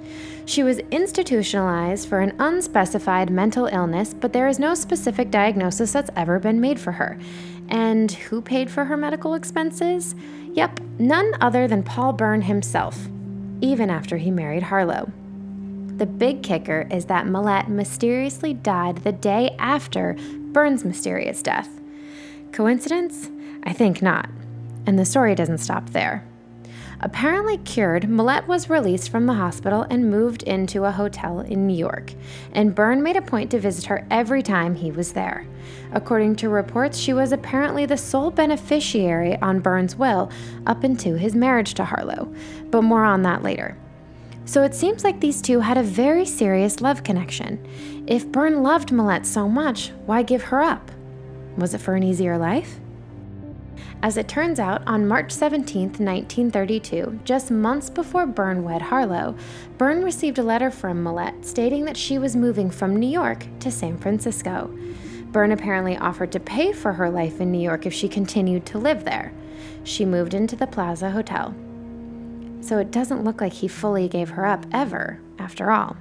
She 0.48 0.62
was 0.62 0.78
institutionalized 0.90 2.08
for 2.08 2.20
an 2.20 2.34
unspecified 2.38 3.28
mental 3.28 3.66
illness, 3.66 4.14
but 4.14 4.32
there 4.32 4.48
is 4.48 4.58
no 4.58 4.74
specific 4.74 5.30
diagnosis 5.30 5.92
that's 5.92 6.08
ever 6.16 6.38
been 6.38 6.58
made 6.58 6.80
for 6.80 6.92
her. 6.92 7.18
And 7.68 8.10
who 8.10 8.40
paid 8.40 8.70
for 8.70 8.86
her 8.86 8.96
medical 8.96 9.34
expenses? 9.34 10.14
Yep, 10.54 10.80
none 10.98 11.34
other 11.42 11.68
than 11.68 11.82
Paul 11.82 12.14
Bern 12.14 12.40
himself, 12.40 13.08
even 13.60 13.90
after 13.90 14.16
he 14.16 14.30
married 14.30 14.62
Harlow. 14.62 15.12
The 15.98 16.06
big 16.06 16.42
kicker 16.42 16.88
is 16.90 17.04
that 17.04 17.26
Millette 17.26 17.68
mysteriously 17.68 18.54
died 18.54 19.04
the 19.04 19.12
day 19.12 19.54
after 19.58 20.16
Bern's 20.52 20.82
mysterious 20.82 21.42
death. 21.42 21.68
Coincidence? 22.52 23.28
I 23.64 23.74
think 23.74 24.00
not. 24.00 24.30
And 24.86 24.98
the 24.98 25.04
story 25.04 25.34
doesn't 25.34 25.58
stop 25.58 25.90
there. 25.90 26.24
Apparently 27.00 27.58
cured, 27.58 28.04
Millette 28.04 28.48
was 28.48 28.68
released 28.68 29.10
from 29.10 29.26
the 29.26 29.34
hospital 29.34 29.86
and 29.88 30.10
moved 30.10 30.42
into 30.42 30.84
a 30.84 30.90
hotel 30.90 31.40
in 31.40 31.66
New 31.66 31.76
York, 31.76 32.12
and 32.52 32.74
Bern 32.74 33.04
made 33.04 33.16
a 33.16 33.22
point 33.22 33.52
to 33.52 33.60
visit 33.60 33.84
her 33.84 34.04
every 34.10 34.42
time 34.42 34.74
he 34.74 34.90
was 34.90 35.12
there. 35.12 35.46
According 35.92 36.36
to 36.36 36.48
reports, 36.48 36.98
she 36.98 37.12
was 37.12 37.30
apparently 37.30 37.86
the 37.86 37.96
sole 37.96 38.32
beneficiary 38.32 39.36
on 39.40 39.60
Bern's 39.60 39.94
will 39.94 40.30
up 40.66 40.82
until 40.82 41.16
his 41.16 41.36
marriage 41.36 41.74
to 41.74 41.84
Harlow, 41.84 42.34
but 42.70 42.82
more 42.82 43.04
on 43.04 43.22
that 43.22 43.44
later. 43.44 43.76
So 44.44 44.64
it 44.64 44.74
seems 44.74 45.04
like 45.04 45.20
these 45.20 45.40
two 45.40 45.60
had 45.60 45.78
a 45.78 45.82
very 45.84 46.24
serious 46.24 46.80
love 46.80 47.04
connection. 47.04 47.64
If 48.08 48.26
Bern 48.32 48.62
loved 48.64 48.88
Millette 48.88 49.26
so 49.26 49.48
much, 49.48 49.90
why 50.06 50.22
give 50.24 50.42
her 50.44 50.62
up? 50.62 50.90
Was 51.56 51.74
it 51.74 51.80
for 51.80 51.94
an 51.94 52.02
easier 52.02 52.38
life? 52.38 52.80
As 54.00 54.16
it 54.16 54.28
turns 54.28 54.60
out, 54.60 54.86
on 54.86 55.08
March 55.08 55.32
17, 55.32 55.82
1932, 55.82 57.20
just 57.24 57.50
months 57.50 57.90
before 57.90 58.26
Bern 58.26 58.62
wed 58.62 58.80
Harlow, 58.80 59.34
Bern 59.76 60.04
received 60.04 60.38
a 60.38 60.42
letter 60.42 60.70
from 60.70 61.02
Millette 61.02 61.44
stating 61.44 61.84
that 61.84 61.96
she 61.96 62.16
was 62.16 62.36
moving 62.36 62.70
from 62.70 62.94
New 62.94 63.08
York 63.08 63.46
to 63.58 63.72
San 63.72 63.98
Francisco. 63.98 64.70
Bern 65.32 65.50
apparently 65.50 65.96
offered 65.96 66.30
to 66.32 66.40
pay 66.40 66.72
for 66.72 66.92
her 66.92 67.10
life 67.10 67.40
in 67.40 67.50
New 67.50 67.60
York 67.60 67.86
if 67.86 67.92
she 67.92 68.08
continued 68.08 68.64
to 68.66 68.78
live 68.78 69.04
there. 69.04 69.32
She 69.82 70.04
moved 70.04 70.32
into 70.32 70.54
the 70.54 70.68
Plaza 70.68 71.10
Hotel. 71.10 71.52
So 72.60 72.78
it 72.78 72.92
doesn't 72.92 73.24
look 73.24 73.40
like 73.40 73.52
he 73.52 73.66
fully 73.66 74.06
gave 74.08 74.30
her 74.30 74.46
up 74.46 74.64
ever, 74.72 75.20
after 75.40 75.72
all. 75.72 75.96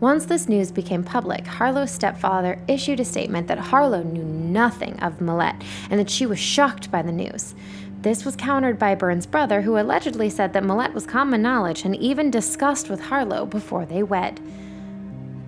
Once 0.00 0.26
this 0.26 0.48
news 0.48 0.70
became 0.70 1.02
public, 1.02 1.44
Harlow's 1.44 1.90
stepfather 1.90 2.62
issued 2.68 3.00
a 3.00 3.04
statement 3.04 3.48
that 3.48 3.58
Harlow 3.58 4.04
knew 4.04 4.22
nothing 4.22 4.96
of 5.00 5.18
Millette 5.18 5.60
and 5.90 5.98
that 5.98 6.08
she 6.08 6.24
was 6.24 6.38
shocked 6.38 6.88
by 6.92 7.02
the 7.02 7.10
news. 7.10 7.56
This 8.02 8.24
was 8.24 8.36
countered 8.36 8.78
by 8.78 8.94
Bern's 8.94 9.26
brother, 9.26 9.62
who 9.62 9.76
allegedly 9.76 10.30
said 10.30 10.52
that 10.52 10.62
Millette 10.62 10.94
was 10.94 11.04
common 11.04 11.42
knowledge 11.42 11.84
and 11.84 11.96
even 11.96 12.30
discussed 12.30 12.88
with 12.88 13.00
Harlow 13.00 13.44
before 13.44 13.84
they 13.86 14.04
wed. 14.04 14.40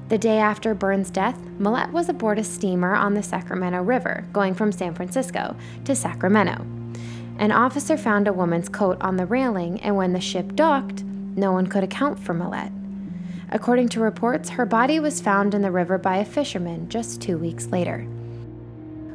The 0.08 0.18
day 0.18 0.38
after 0.38 0.74
Bern's 0.74 1.10
death, 1.10 1.38
Millette 1.60 1.92
was 1.92 2.08
aboard 2.08 2.40
a 2.40 2.42
steamer 2.42 2.96
on 2.96 3.14
the 3.14 3.22
Sacramento 3.22 3.84
River, 3.84 4.24
going 4.32 4.54
from 4.54 4.72
San 4.72 4.96
Francisco 4.96 5.54
to 5.84 5.94
Sacramento. 5.94 6.66
An 7.38 7.52
officer 7.52 7.96
found 7.96 8.26
a 8.26 8.32
woman's 8.32 8.68
coat 8.68 8.98
on 9.00 9.16
the 9.16 9.26
railing, 9.26 9.80
and 9.80 9.94
when 9.94 10.12
the 10.12 10.20
ship 10.20 10.56
docked, 10.56 11.04
no 11.36 11.52
one 11.52 11.68
could 11.68 11.84
account 11.84 12.18
for 12.18 12.34
Millette. 12.34 12.79
According 13.52 13.88
to 13.90 14.00
reports, 14.00 14.50
her 14.50 14.64
body 14.64 15.00
was 15.00 15.20
found 15.20 15.54
in 15.54 15.62
the 15.62 15.72
river 15.72 15.98
by 15.98 16.18
a 16.18 16.24
fisherman 16.24 16.88
just 16.88 17.20
two 17.20 17.36
weeks 17.36 17.66
later. 17.68 18.06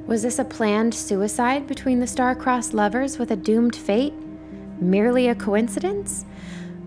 Was 0.08 0.24
this 0.24 0.40
a 0.40 0.46
planned 0.46 0.94
suicide 0.94 1.68
between 1.68 2.00
the 2.00 2.08
star-crossed 2.08 2.74
lovers 2.74 3.18
with 3.18 3.32
a 3.32 3.36
doomed 3.38 3.76
fate? 3.76 4.14
Merely 4.80 5.30
a 5.30 5.36
coincidence? 5.36 6.26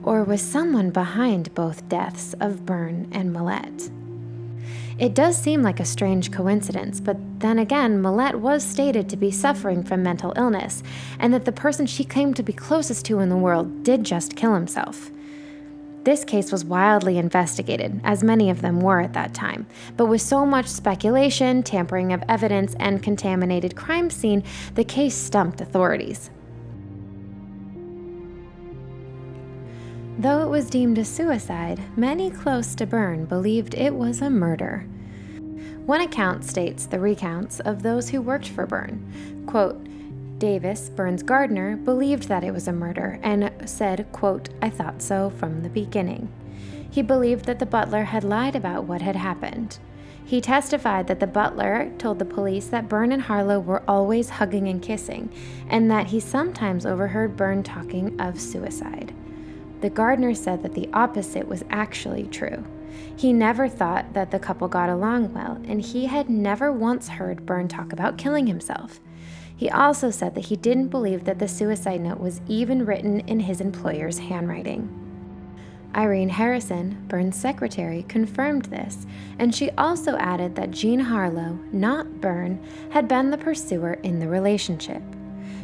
Or 0.02 0.24
was 0.24 0.42
someone 0.42 0.90
behind 0.90 1.54
both 1.54 1.88
deaths 1.88 2.34
of 2.38 2.66
Bern 2.66 3.08
and 3.12 3.34
Millette? 3.34 3.90
It 4.98 5.14
does 5.14 5.36
seem 5.36 5.62
like 5.62 5.80
a 5.80 5.84
strange 5.84 6.30
coincidence, 6.30 7.00
but 7.00 7.16
then 7.40 7.58
again, 7.58 8.02
Millette 8.02 8.34
was 8.34 8.62
stated 8.64 9.08
to 9.08 9.16
be 9.16 9.30
suffering 9.30 9.84
from 9.84 10.02
mental 10.02 10.32
illness, 10.36 10.82
and 11.18 11.32
that 11.32 11.44
the 11.44 11.52
person 11.52 11.86
she 11.86 12.04
claimed 12.04 12.36
to 12.36 12.42
be 12.42 12.52
closest 12.52 13.04
to 13.06 13.20
in 13.20 13.28
the 13.28 13.36
world 13.36 13.84
did 13.84 14.04
just 14.04 14.36
kill 14.36 14.54
himself. 14.54 15.10
This 16.04 16.24
case 16.24 16.50
was 16.52 16.64
wildly 16.64 17.18
investigated, 17.18 18.00
as 18.04 18.22
many 18.22 18.50
of 18.50 18.62
them 18.62 18.80
were 18.80 19.00
at 19.00 19.12
that 19.12 19.34
time, 19.34 19.66
but 19.96 20.06
with 20.06 20.22
so 20.22 20.46
much 20.46 20.66
speculation, 20.66 21.62
tampering 21.62 22.12
of 22.12 22.22
evidence, 22.28 22.74
and 22.78 23.02
contaminated 23.02 23.76
crime 23.76 24.08
scene, 24.08 24.42
the 24.74 24.84
case 24.84 25.14
stumped 25.14 25.60
authorities. 25.60 26.30
Though 30.18 30.42
it 30.42 30.48
was 30.48 30.68
deemed 30.70 30.98
a 30.98 31.04
suicide, 31.04 31.80
many 31.96 32.30
close 32.30 32.74
to 32.76 32.86
Bern 32.86 33.24
believed 33.24 33.74
it 33.74 33.94
was 33.94 34.20
a 34.20 34.30
murder. 34.30 34.86
One 35.86 36.00
account 36.00 36.44
states 36.44 36.86
the 36.86 36.98
recounts 36.98 37.60
of 37.60 37.82
those 37.82 38.08
who 38.08 38.20
worked 38.20 38.48
for 38.48 38.66
Bern. 38.66 39.44
Quote, 39.46 39.80
Davis, 40.38 40.88
Bern's 40.88 41.22
gardener, 41.22 41.76
believed 41.76 42.28
that 42.28 42.44
it 42.44 42.52
was 42.52 42.68
a 42.68 42.72
murder 42.72 43.18
and 43.22 43.50
said, 43.64 44.06
quote, 44.12 44.48
I 44.62 44.70
thought 44.70 45.02
so 45.02 45.30
from 45.30 45.62
the 45.62 45.68
beginning. 45.68 46.28
He 46.90 47.02
believed 47.02 47.44
that 47.46 47.58
the 47.58 47.66
butler 47.66 48.04
had 48.04 48.24
lied 48.24 48.54
about 48.54 48.84
what 48.84 49.02
had 49.02 49.16
happened. 49.16 49.78
He 50.24 50.40
testified 50.40 51.06
that 51.06 51.20
the 51.20 51.26
butler 51.26 51.90
told 51.98 52.18
the 52.18 52.24
police 52.24 52.66
that 52.68 52.88
Bern 52.88 53.12
and 53.12 53.22
Harlow 53.22 53.58
were 53.58 53.82
always 53.88 54.28
hugging 54.30 54.68
and 54.68 54.82
kissing, 54.82 55.30
and 55.68 55.90
that 55.90 56.08
he 56.08 56.20
sometimes 56.20 56.86
overheard 56.86 57.36
Bern 57.36 57.62
talking 57.62 58.20
of 58.20 58.40
suicide. 58.40 59.14
The 59.80 59.90
gardener 59.90 60.34
said 60.34 60.62
that 60.62 60.74
the 60.74 60.88
opposite 60.92 61.48
was 61.48 61.64
actually 61.70 62.24
true. 62.24 62.64
He 63.16 63.32
never 63.32 63.68
thought 63.68 64.12
that 64.12 64.30
the 64.30 64.38
couple 64.38 64.68
got 64.68 64.90
along 64.90 65.32
well, 65.32 65.60
and 65.66 65.80
he 65.80 66.06
had 66.06 66.28
never 66.28 66.70
once 66.70 67.08
heard 67.08 67.46
Bern 67.46 67.66
talk 67.66 67.92
about 67.92 68.18
killing 68.18 68.46
himself. 68.46 69.00
He 69.58 69.68
also 69.68 70.12
said 70.12 70.36
that 70.36 70.46
he 70.46 70.56
didn't 70.56 70.88
believe 70.88 71.24
that 71.24 71.40
the 71.40 71.48
suicide 71.48 72.00
note 72.00 72.20
was 72.20 72.40
even 72.46 72.86
written 72.86 73.18
in 73.20 73.40
his 73.40 73.60
employer's 73.60 74.20
handwriting. 74.20 74.88
Irene 75.96 76.28
Harrison, 76.28 77.04
Bern's 77.08 77.34
secretary, 77.36 78.04
confirmed 78.04 78.66
this, 78.66 79.04
and 79.36 79.52
she 79.52 79.70
also 79.72 80.16
added 80.16 80.54
that 80.54 80.70
Jean 80.70 81.00
Harlow, 81.00 81.58
not 81.72 82.20
Bern, 82.20 82.64
had 82.90 83.08
been 83.08 83.30
the 83.30 83.38
pursuer 83.38 83.94
in 84.04 84.20
the 84.20 84.28
relationship. 84.28 85.02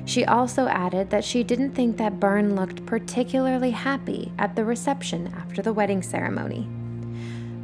She 0.07 0.25
also 0.25 0.67
added 0.67 1.11
that 1.11 1.25
she 1.25 1.45
didn't 1.45 1.75
think 1.75 1.97
that 1.99 2.19
Bern 2.19 2.57
looked 2.57 2.85
particularly 2.87 3.71
happy 3.71 4.33
at 4.41 4.57
the 4.57 4.65
reception 4.65 5.33
after 5.37 5.63
the 5.63 5.73
wedding 5.73 6.03
ceremony. 6.03 6.67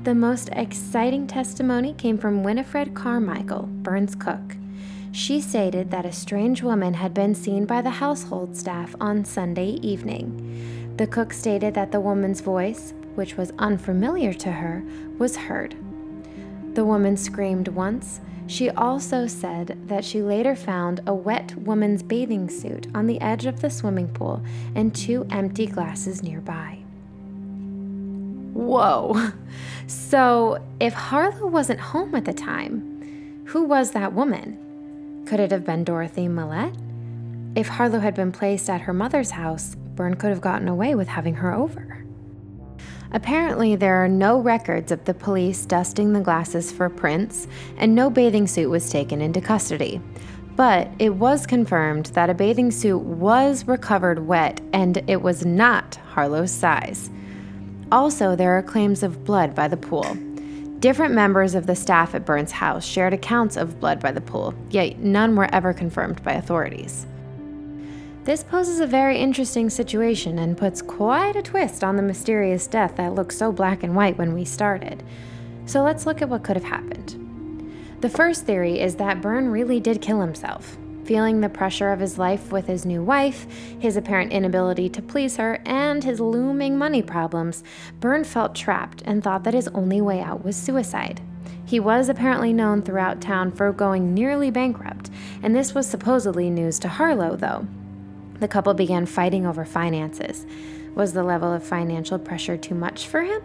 The 0.05 0.15
most 0.15 0.49
exciting 0.53 1.27
testimony 1.27 1.93
came 1.95 2.19
from 2.19 2.45
Winifred 2.45 2.95
Carmichael, 2.95 3.67
Bern's 3.83 4.15
cook. 4.15 4.57
She 5.13 5.41
stated 5.41 5.91
that 5.91 6.07
a 6.07 6.13
strange 6.13 6.63
woman 6.63 6.95
had 6.95 7.13
been 7.13 7.35
seen 7.35 7.67
by 7.67 7.83
the 7.83 7.91
household 7.91 8.57
staff 8.57 8.95
on 9.01 9.25
Sunday 9.25 9.71
evening. 9.83 10.95
The 10.97 11.07
cook 11.07 11.33
stated 11.33 11.75
that 11.75 11.91
the 11.91 12.01
woman's 12.01 12.41
voice, 12.41 12.95
which 13.17 13.37
was 13.37 13.53
unfamiliar 13.59 14.33
to 14.35 14.53
her, 14.53 14.85
was 15.19 15.37
heard. 15.37 15.75
The 16.75 16.85
woman 16.85 17.17
screamed 17.17 17.69
once. 17.69 18.21
She 18.47 18.71
also 18.71 19.27
said 19.27 19.79
that 19.87 20.05
she 20.05 20.23
later 20.23 20.55
found 20.55 21.01
a 21.07 21.15
wet 21.15 21.57
woman's 21.57 22.03
bathing 22.03 22.49
suit 22.49 22.87
on 22.95 23.07
the 23.07 23.21
edge 23.21 23.47
of 23.47 23.61
the 23.61 23.71
swimming 23.71 24.09
pool 24.09 24.43
and 24.75 24.95
two 24.95 25.27
empty 25.31 25.67
glasses 25.67 26.23
nearby. 26.23 26.79
Whoa! 28.53 29.33
So, 29.87 30.63
if 30.79 30.93
Harlow 30.93 31.49
wasn't 31.49 31.81
home 31.81 32.15
at 32.15 32.25
the 32.25 32.33
time, 32.33 33.43
who 33.47 33.65
was 33.65 33.91
that 33.91 34.13
woman? 34.13 34.70
Could 35.31 35.39
it 35.39 35.53
have 35.53 35.65
been 35.65 35.85
Dorothy 35.85 36.27
Millette? 36.27 36.75
If 37.55 37.69
Harlow 37.69 38.01
had 38.01 38.17
been 38.17 38.33
placed 38.33 38.69
at 38.69 38.81
her 38.81 38.93
mother's 38.93 39.31
house, 39.31 39.77
Bern 39.77 40.15
could 40.15 40.31
have 40.31 40.41
gotten 40.41 40.67
away 40.67 40.97
with 40.97 41.07
having 41.07 41.35
her 41.37 41.55
over. 41.55 42.05
Apparently, 43.13 43.77
there 43.77 44.05
are 44.05 44.09
no 44.09 44.41
records 44.41 44.91
of 44.91 45.05
the 45.05 45.15
police 45.15 45.65
dusting 45.67 46.13
the 46.13 46.21
glasses 46.21 46.73
for 46.73 46.89
prints, 46.89 47.47
and 47.77 47.95
no 47.95 48.11
bathing 48.11 48.49
suit 48.49 48.71
was 48.71 48.91
taken 48.91 49.21
into 49.21 49.41
custody. 49.41 50.01
But 50.57 50.91
it 50.99 51.15
was 51.15 51.47
confirmed 51.47 52.07
that 52.07 52.29
a 52.29 52.35
bathing 52.35 52.73
suit 52.73 52.99
was 52.99 53.69
recovered 53.69 54.27
wet 54.27 54.61
and 54.73 55.01
it 55.09 55.23
was 55.23 55.47
not 55.47 55.95
Harlow's 56.09 56.51
size. 56.51 57.09
Also, 57.93 58.35
there 58.35 58.59
are 58.59 58.65
claims 58.65 59.05
of 59.05 59.25
blood 59.25 59.55
by 59.55 59.69
the 59.69 59.77
pool. 59.77 60.17
Different 60.81 61.13
members 61.13 61.55
of 61.55 61.67
the 61.67 61.77
staff 61.77 62.15
at 62.15 62.25
Bern's 62.25 62.53
house 62.53 62.87
shared 62.87 63.13
accounts 63.13 63.59
of 63.59 63.79
blood 63.81 64.01
by 64.01 64.13
the 64.13 64.21
pool, 64.23 64.55
yet 64.71 64.99
none 64.99 65.37
were 65.37 65.55
ever 65.55 65.75
confirmed 65.75 66.23
by 66.23 66.33
authorities. 66.33 67.07
This 68.25 68.43
poses 68.43 68.81
a 68.81 68.87
very 68.87 69.19
interesting 69.19 69.69
situation 69.69 70.39
and 70.39 70.57
puts 70.57 70.81
quite 70.81 71.37
a 71.37 71.43
twist 71.43 71.85
on 71.85 71.97
the 71.97 72.03
mysterious 72.03 72.67
death 72.67 72.97
that 72.97 73.15
looked 73.15 73.35
so 73.35 73.53
black 73.53 73.83
and 73.83 73.95
white 73.95 74.17
when 74.17 74.33
we 74.33 74.47
started. 74.47 75.03
So 75.67 75.83
let's 75.83 76.07
look 76.07 76.23
at 76.23 76.31
what 76.31 76.45
could 76.45 76.57
have 76.57 76.65
happened. 76.65 77.15
The 78.01 78.09
first 78.09 78.47
theory 78.47 78.81
is 78.81 78.97
that 78.97 79.21
Bern 79.21 79.51
really 79.51 79.81
did 79.81 80.01
kill 80.01 80.23
himself 80.23 80.79
feeling 81.05 81.41
the 81.41 81.49
pressure 81.49 81.93
of 81.93 82.01
his 82.01 82.19
life 82.19 82.53
with 82.53 82.67
his 82.67 82.85
new 82.85 83.03
wife, 83.03 83.47
his 83.79 83.97
apparent 83.97 84.33
inability 84.33 84.89
to 84.91 85.03
please 85.03 85.37
her, 85.37 85.61
and 85.65 86.05
his 86.05 86.21
looming 86.21 86.79
money 86.79 87.03
problems, 87.03 87.63
Bern 88.01 88.25
felt 88.25 88.55
trapped 88.55 89.03
and 89.05 89.23
thought 89.23 89.45
that 89.45 89.55
his 89.55 89.69
only 89.69 90.01
way 90.01 90.21
out 90.21 90.45
was 90.45 90.57
suicide. 90.57 91.21
He 91.65 91.79
was 91.79 92.09
apparently 92.09 92.53
known 92.53 92.83
throughout 92.83 93.21
town 93.21 93.53
for 93.53 93.73
going 93.73 94.13
nearly 94.13 94.51
bankrupt, 94.51 95.11
and 95.43 95.55
this 95.55 95.75
was 95.75 95.87
supposedly 95.87 96.51
news 96.51 96.79
to 96.81 96.89
Harlow, 96.89 97.37
though. 97.37 97.67
The 98.41 98.49
couple 98.49 98.75
began 98.75 99.07
fighting 99.07 99.47
over 99.47 99.65
finances. 99.65 100.47
Was 100.95 101.13
the 101.13 101.23
level 101.23 101.53
of 101.53 101.63
financial 101.63 102.19
pressure 102.19 102.57
too 102.57 102.75
much 102.75 103.07
for 103.07 103.23
him? 103.23 103.43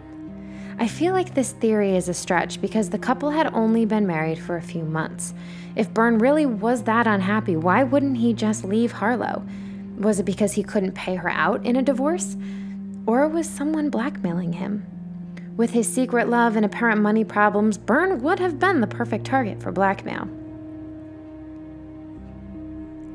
I 0.78 0.88
feel 0.88 1.14
like 1.14 1.32
this 1.32 1.52
theory 1.52 1.96
is 1.96 2.10
a 2.10 2.14
stretch 2.14 2.60
because 2.60 2.90
the 2.90 2.98
couple 2.98 3.30
had 3.30 3.54
only 3.54 3.86
been 3.86 4.06
married 4.06 4.38
for 4.38 4.56
a 4.56 4.62
few 4.62 4.84
months. 4.84 5.32
If 5.74 5.92
Bern 5.94 6.18
really 6.18 6.44
was 6.44 6.82
that 6.82 7.06
unhappy, 7.06 7.56
why 7.56 7.82
wouldn't 7.82 8.18
he 8.18 8.34
just 8.34 8.62
leave 8.62 8.92
Harlow? 8.92 9.42
Was 9.96 10.20
it 10.20 10.24
because 10.24 10.52
he 10.52 10.62
couldn't 10.62 10.92
pay 10.92 11.14
her 11.14 11.30
out 11.30 11.64
in 11.64 11.76
a 11.76 11.82
divorce? 11.82 12.36
Or 13.06 13.26
was 13.26 13.48
someone 13.48 13.88
blackmailing 13.88 14.52
him? 14.52 14.84
With 15.56 15.70
his 15.70 15.90
secret 15.90 16.28
love 16.28 16.56
and 16.56 16.66
apparent 16.66 17.00
money 17.00 17.24
problems, 17.24 17.78
Bern 17.78 18.20
would 18.20 18.38
have 18.38 18.58
been 18.58 18.82
the 18.82 18.86
perfect 18.86 19.24
target 19.24 19.62
for 19.62 19.72
blackmail. 19.72 20.28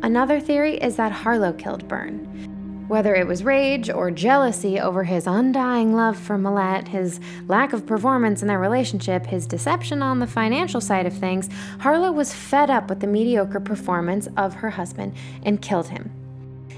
Another 0.01 0.39
theory 0.39 0.77
is 0.77 0.95
that 0.95 1.11
Harlow 1.11 1.53
killed 1.53 1.87
Bern. 1.87 2.50
Whether 2.91 3.15
it 3.15 3.25
was 3.25 3.45
rage 3.45 3.89
or 3.89 4.11
jealousy 4.11 4.77
over 4.77 5.05
his 5.05 5.25
undying 5.25 5.95
love 5.95 6.17
for 6.17 6.37
Millette, 6.37 6.89
his 6.89 7.21
lack 7.47 7.71
of 7.71 7.85
performance 7.85 8.41
in 8.41 8.49
their 8.49 8.59
relationship, 8.59 9.25
his 9.25 9.47
deception 9.47 10.03
on 10.03 10.19
the 10.19 10.27
financial 10.27 10.81
side 10.81 11.05
of 11.05 11.13
things, 11.13 11.47
Harlow 11.79 12.11
was 12.11 12.33
fed 12.33 12.69
up 12.69 12.89
with 12.89 12.99
the 12.99 13.07
mediocre 13.07 13.61
performance 13.61 14.27
of 14.35 14.55
her 14.55 14.71
husband 14.71 15.13
and 15.43 15.61
killed 15.61 15.87
him. 15.87 16.11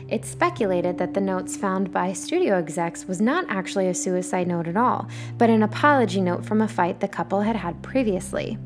It's 0.07 0.29
speculated 0.29 0.99
that 0.99 1.15
the 1.15 1.19
notes 1.19 1.57
found 1.57 1.91
by 1.91 2.13
studio 2.13 2.59
execs 2.59 3.07
was 3.07 3.19
not 3.19 3.45
actually 3.49 3.87
a 3.87 3.95
suicide 3.95 4.47
note 4.47 4.67
at 4.67 4.77
all, 4.77 5.07
but 5.39 5.49
an 5.49 5.63
apology 5.63 6.21
note 6.21 6.45
from 6.45 6.61
a 6.61 6.67
fight 6.67 6.99
the 6.99 7.07
couple 7.07 7.41
had 7.41 7.55
had 7.55 7.81
previously. 7.81 8.59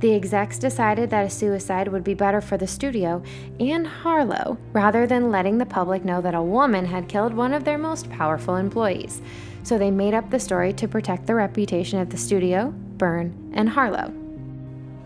The 0.00 0.14
execs 0.14 0.58
decided 0.58 1.10
that 1.10 1.26
a 1.26 1.30
suicide 1.30 1.88
would 1.88 2.04
be 2.04 2.14
better 2.14 2.40
for 2.40 2.56
the 2.56 2.66
studio 2.66 3.22
and 3.58 3.86
Harlow 3.86 4.58
rather 4.72 5.06
than 5.06 5.30
letting 5.30 5.58
the 5.58 5.66
public 5.66 6.04
know 6.04 6.20
that 6.20 6.34
a 6.34 6.42
woman 6.42 6.86
had 6.86 7.08
killed 7.08 7.34
one 7.34 7.52
of 7.52 7.64
their 7.64 7.78
most 7.78 8.08
powerful 8.10 8.56
employees. 8.56 9.20
So 9.62 9.76
they 9.76 9.90
made 9.90 10.14
up 10.14 10.30
the 10.30 10.40
story 10.40 10.72
to 10.74 10.88
protect 10.88 11.26
the 11.26 11.34
reputation 11.34 11.98
of 11.98 12.10
the 12.10 12.16
studio, 12.16 12.72
Bern, 12.96 13.52
and 13.54 13.68
Harlow. 13.68 14.12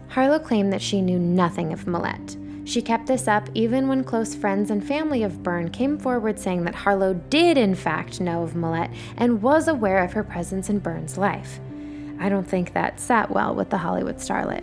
Harlow 0.08 0.38
claimed 0.38 0.72
that 0.72 0.82
she 0.82 1.00
knew 1.00 1.18
nothing 1.18 1.72
of 1.72 1.86
Millette. 1.86 2.36
She 2.64 2.82
kept 2.82 3.06
this 3.06 3.26
up 3.26 3.48
even 3.54 3.88
when 3.88 4.04
close 4.04 4.34
friends 4.34 4.70
and 4.70 4.86
family 4.86 5.22
of 5.22 5.42
Bern 5.42 5.70
came 5.70 5.98
forward 5.98 6.38
saying 6.38 6.64
that 6.64 6.74
Harlow 6.74 7.14
did, 7.14 7.58
in 7.58 7.74
fact, 7.74 8.20
know 8.20 8.42
of 8.42 8.52
Millette 8.52 8.94
and 9.16 9.42
was 9.42 9.68
aware 9.68 10.04
of 10.04 10.12
her 10.12 10.22
presence 10.22 10.68
in 10.68 10.78
Bern's 10.78 11.18
life. 11.18 11.58
I 12.22 12.28
don't 12.28 12.46
think 12.46 12.72
that 12.72 13.00
sat 13.00 13.32
well 13.32 13.52
with 13.52 13.70
the 13.70 13.78
Hollywood 13.78 14.18
starlet. 14.18 14.62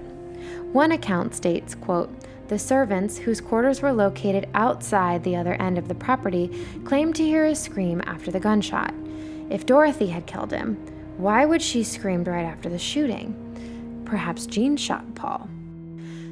One 0.71 0.93
account 0.93 1.35
states, 1.35 1.75
quote, 1.75 2.09
the 2.47 2.57
servants, 2.57 3.17
whose 3.17 3.41
quarters 3.41 3.81
were 3.81 3.91
located 3.91 4.47
outside 4.53 5.25
the 5.25 5.35
other 5.35 5.55
end 5.55 5.77
of 5.77 5.89
the 5.89 5.93
property, 5.93 6.65
claimed 6.85 7.17
to 7.17 7.23
hear 7.23 7.45
a 7.45 7.53
scream 7.53 8.01
after 8.05 8.31
the 8.31 8.39
gunshot. 8.39 8.93
If 9.49 9.65
Dorothy 9.65 10.07
had 10.07 10.25
killed 10.25 10.51
him, 10.51 10.75
why 11.17 11.43
would 11.43 11.61
she 11.61 11.83
screamed 11.83 12.29
right 12.29 12.45
after 12.45 12.69
the 12.69 12.79
shooting? 12.79 13.35
Perhaps 14.05 14.45
Jean 14.45 14.77
shot 14.77 15.13
Paul. 15.13 15.49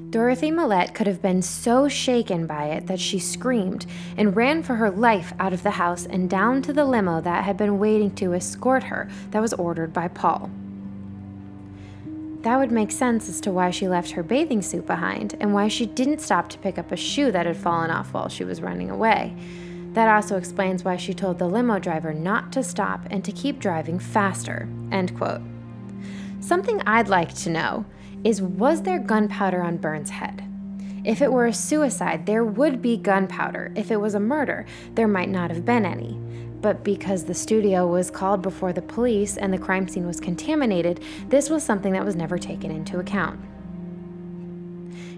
Dorothy 0.10 0.50
Millette 0.50 0.96
could 0.96 1.08
have 1.08 1.22
been 1.22 1.42
so 1.42 1.90
shaken 1.90 2.48
by 2.48 2.68
it 2.68 2.88
that 2.88 3.02
she 3.02 3.20
screamed 3.20 3.86
and 4.16 4.34
ran 4.34 4.64
for 4.64 4.76
her 4.76 4.90
life 4.90 5.34
out 5.42 5.52
of 5.52 5.64
the 5.64 5.72
house 5.72 6.06
and 6.06 6.30
down 6.30 6.62
to 6.62 6.72
the 6.72 6.86
limo 6.86 7.20
that 7.20 7.44
had 7.44 7.58
been 7.58 7.80
waiting 7.80 8.16
to 8.16 8.34
escort 8.34 8.84
her, 8.84 9.10
that 9.32 9.42
was 9.42 9.54
ordered 9.54 9.92
by 9.92 10.08
Paul. 10.08 10.50
That 12.48 12.60
would 12.60 12.72
make 12.72 12.94
sense 12.94 13.28
as 13.28 13.42
to 13.42 13.52
why 13.52 13.72
she 13.72 13.90
left 13.90 14.12
her 14.12 14.24
bathing 14.24 14.62
suit 14.62 14.88
behind 14.88 15.36
and 15.42 15.54
why 15.54 15.68
she 15.68 15.86
didn't 15.86 16.22
stop 16.22 16.48
to 16.48 16.58
pick 16.58 16.78
up 16.78 16.94
a 16.94 16.96
shoe 16.96 17.30
that 17.34 17.46
had 17.46 17.58
fallen 17.58 17.92
off 17.92 18.14
while 18.14 18.30
she 18.30 18.46
was 18.46 18.62
running 18.62 18.90
away. 18.90 19.36
That 19.92 20.08
also 20.08 20.38
explains 20.38 20.86
why 20.86 20.96
she 20.96 21.14
told 21.14 21.40
the 21.40 21.50
limo 21.50 21.78
driver 21.78 22.14
not 22.14 22.54
to 22.54 22.64
stop 22.64 23.02
and 23.12 23.22
to 23.26 23.34
keep 23.34 23.60
driving 23.60 24.00
faster. 24.00 24.66
End 24.94 25.18
quote. 25.18 25.42
Something 26.40 26.82
I'd 26.84 27.10
like 27.10 27.34
to 27.36 27.50
know 27.50 27.86
is 28.24 28.42
was 28.42 28.82
there 28.84 29.00
gunpowder 29.00 29.62
on 29.62 29.76
Bern's 29.76 30.12
head? 30.12 30.42
If 31.04 31.22
it 31.22 31.34
were 31.34 31.48
a 31.48 31.54
suicide, 31.54 32.26
there 32.26 32.46
would 32.46 32.82
be 32.82 32.96
gunpowder. 32.96 33.74
If 33.76 33.92
it 33.92 33.98
was 33.98 34.16
a 34.16 34.22
murder, 34.22 34.66
there 34.94 35.10
might 35.10 35.28
not 35.28 35.52
have 35.52 35.66
been 35.66 35.86
any 35.86 36.18
but 36.62 36.84
because 36.84 37.26
the 37.26 37.34
studio 37.34 37.88
was 37.88 38.12
called 38.12 38.42
before 38.42 38.74
the 38.74 38.82
police 38.82 39.38
and 39.38 39.54
the 39.54 39.58
crime 39.58 39.88
scene 39.88 40.08
was 40.08 40.20
contaminated, 40.20 41.04
this 41.30 41.50
was 41.50 41.64
something 41.64 41.94
that 41.94 42.06
was 42.06 42.16
never 42.16 42.38
taken 42.38 42.72
into 42.72 43.00
account. 43.00 43.40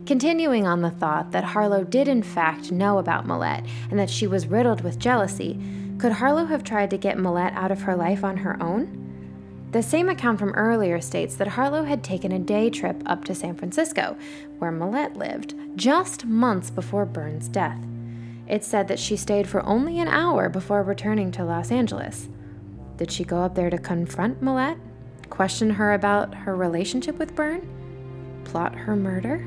Continuing 0.06 0.66
on 0.66 0.82
the 0.82 0.90
thought 0.90 1.32
that 1.32 1.44
Harlow 1.44 1.84
did 1.84 2.08
in 2.08 2.24
fact 2.24 2.72
know 2.72 2.98
about 2.98 3.28
Millette 3.28 3.68
and 3.92 4.00
that 4.00 4.10
she 4.10 4.26
was 4.26 4.48
riddled 4.48 4.82
with 4.82 4.98
jealousy, 5.00 5.60
could 6.00 6.14
Harlow 6.14 6.46
have 6.46 6.64
tried 6.64 6.90
to 6.90 6.98
get 6.98 7.18
Millette 7.18 7.54
out 7.54 7.72
of 7.72 7.84
her 7.84 7.96
life 7.96 8.24
on 8.24 8.38
her 8.38 8.62
own? 8.62 8.96
The 9.72 9.84
same 9.84 10.10
account 10.10 10.40
from 10.40 10.54
earlier 10.54 11.00
states 11.00 11.36
that 11.36 11.50
Harlow 11.50 11.84
had 11.84 12.04
taken 12.04 12.32
a 12.32 12.40
day 12.40 12.72
trip 12.72 13.04
up 13.06 13.24
to 13.26 13.36
San 13.36 13.56
Francisco, 13.56 14.18
where 14.58 14.72
Millette 14.72 15.16
lived, 15.16 15.54
just 15.76 16.26
months 16.26 16.72
before 16.72 17.06
Bern's 17.06 17.48
death. 17.48 17.78
It 18.50 18.64
said 18.64 18.88
that 18.88 19.00
she 19.00 19.16
stayed 19.16 19.48
for 19.48 19.64
only 19.66 20.00
an 20.00 20.08
hour 20.08 20.50
before 20.50 20.82
returning 20.82 21.32
to 21.34 21.46
Los 21.46 21.72
Angeles. 21.72 22.28
Did 22.98 23.12
she 23.12 23.24
go 23.24 23.44
up 23.44 23.56
there 23.56 23.70
to 23.70 23.78
confront 23.78 24.42
Millette? 24.42 24.80
Question 25.30 25.70
her 25.70 25.94
about 25.94 26.34
her 26.34 26.56
relationship 26.56 27.20
with 27.20 27.36
Bern? 27.36 28.42
Plot 28.46 28.74
her 28.74 28.96
murder? 28.96 29.46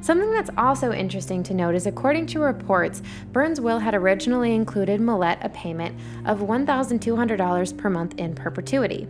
Something 0.00 0.30
that's 0.30 0.50
also 0.56 0.92
interesting 0.92 1.42
to 1.44 1.54
note 1.54 1.74
is 1.74 1.86
according 1.86 2.26
to 2.26 2.40
reports, 2.40 3.02
Bern's 3.32 3.60
will 3.60 3.78
had 3.78 3.94
originally 3.94 4.54
included 4.54 5.00
Millette 5.00 5.42
a 5.44 5.48
payment 5.48 5.98
of 6.26 6.40
$1,200 6.40 7.76
per 7.76 7.90
month 7.90 8.14
in 8.18 8.34
perpetuity. 8.34 9.08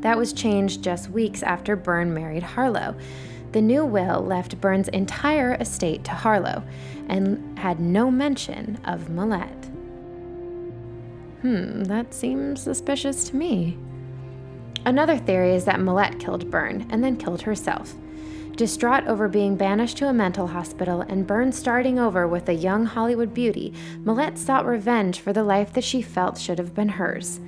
That 0.00 0.18
was 0.18 0.32
changed 0.32 0.82
just 0.82 1.10
weeks 1.10 1.42
after 1.42 1.76
Bern 1.76 2.12
married 2.12 2.42
Harlow. 2.42 2.96
The 3.56 3.62
new 3.62 3.86
will 3.86 4.20
left 4.20 4.60
Bern's 4.60 4.88
entire 4.88 5.54
estate 5.54 6.04
to 6.04 6.10
Harlow 6.10 6.62
and 7.08 7.58
had 7.58 7.80
no 7.80 8.10
mention 8.10 8.78
of 8.84 9.08
Millette. 9.08 9.70
Hmm, 11.40 11.84
that 11.84 12.12
seems 12.12 12.60
suspicious 12.60 13.30
to 13.30 13.36
me. 13.36 13.78
Another 14.84 15.16
theory 15.16 15.54
is 15.54 15.64
that 15.64 15.80
Millette 15.80 16.20
killed 16.20 16.50
Bern 16.50 16.86
and 16.90 17.02
then 17.02 17.16
killed 17.16 17.40
herself. 17.40 17.94
Distraught 18.56 19.06
over 19.06 19.26
being 19.26 19.56
banished 19.56 19.96
to 19.96 20.08
a 20.10 20.12
mental 20.12 20.48
hospital 20.48 21.00
and 21.00 21.26
Bern 21.26 21.50
starting 21.50 21.98
over 21.98 22.28
with 22.28 22.50
a 22.50 22.54
young 22.54 22.84
Hollywood 22.84 23.32
beauty, 23.32 23.72
Millette 24.04 24.36
sought 24.36 24.66
revenge 24.66 25.18
for 25.18 25.32
the 25.32 25.42
life 25.42 25.72
that 25.72 25.84
she 25.84 26.02
felt 26.02 26.36
should 26.36 26.58
have 26.58 26.74
been 26.74 26.90
hers. 26.90 27.40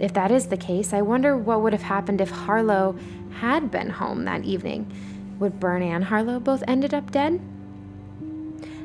If 0.00 0.14
that 0.14 0.30
is 0.30 0.46
the 0.46 0.56
case, 0.56 0.94
I 0.94 1.02
wonder 1.02 1.36
what 1.36 1.60
would 1.60 1.74
have 1.74 1.82
happened 1.82 2.22
if 2.22 2.30
Harlow 2.30 2.96
had 3.34 3.70
been 3.70 3.90
home 3.90 4.24
that 4.24 4.44
evening. 4.44 4.90
Would 5.38 5.60
Bern 5.60 5.82
and 5.82 6.04
Harlow 6.04 6.40
both 6.40 6.62
ended 6.66 6.94
up 6.94 7.10
dead? 7.10 7.40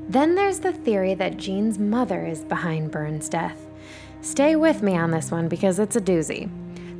Then 0.09 0.35
there's 0.35 0.59
the 0.59 0.73
theory 0.73 1.13
that 1.15 1.37
Jean's 1.37 1.77
mother 1.77 2.25
is 2.25 2.43
behind 2.43 2.91
Bern's 2.91 3.27
death. 3.27 3.67
Stay 4.21 4.55
with 4.55 4.81
me 4.81 4.95
on 4.95 5.11
this 5.11 5.31
one 5.31 5.47
because 5.47 5.79
it's 5.79 5.95
a 5.95 6.01
doozy. 6.01 6.49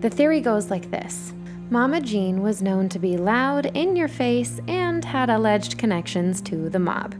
The 0.01 0.09
theory 0.09 0.41
goes 0.41 0.69
like 0.69 0.91
this 0.91 1.33
Mama 1.69 1.99
Jean 1.99 2.41
was 2.41 2.61
known 2.61 2.87
to 2.89 2.99
be 2.99 3.17
loud, 3.17 3.65
in 3.67 3.95
your 3.95 4.07
face, 4.07 4.61
and 4.67 5.03
had 5.03 5.29
alleged 5.29 5.77
connections 5.77 6.41
to 6.41 6.69
the 6.69 6.79
mob. 6.79 7.15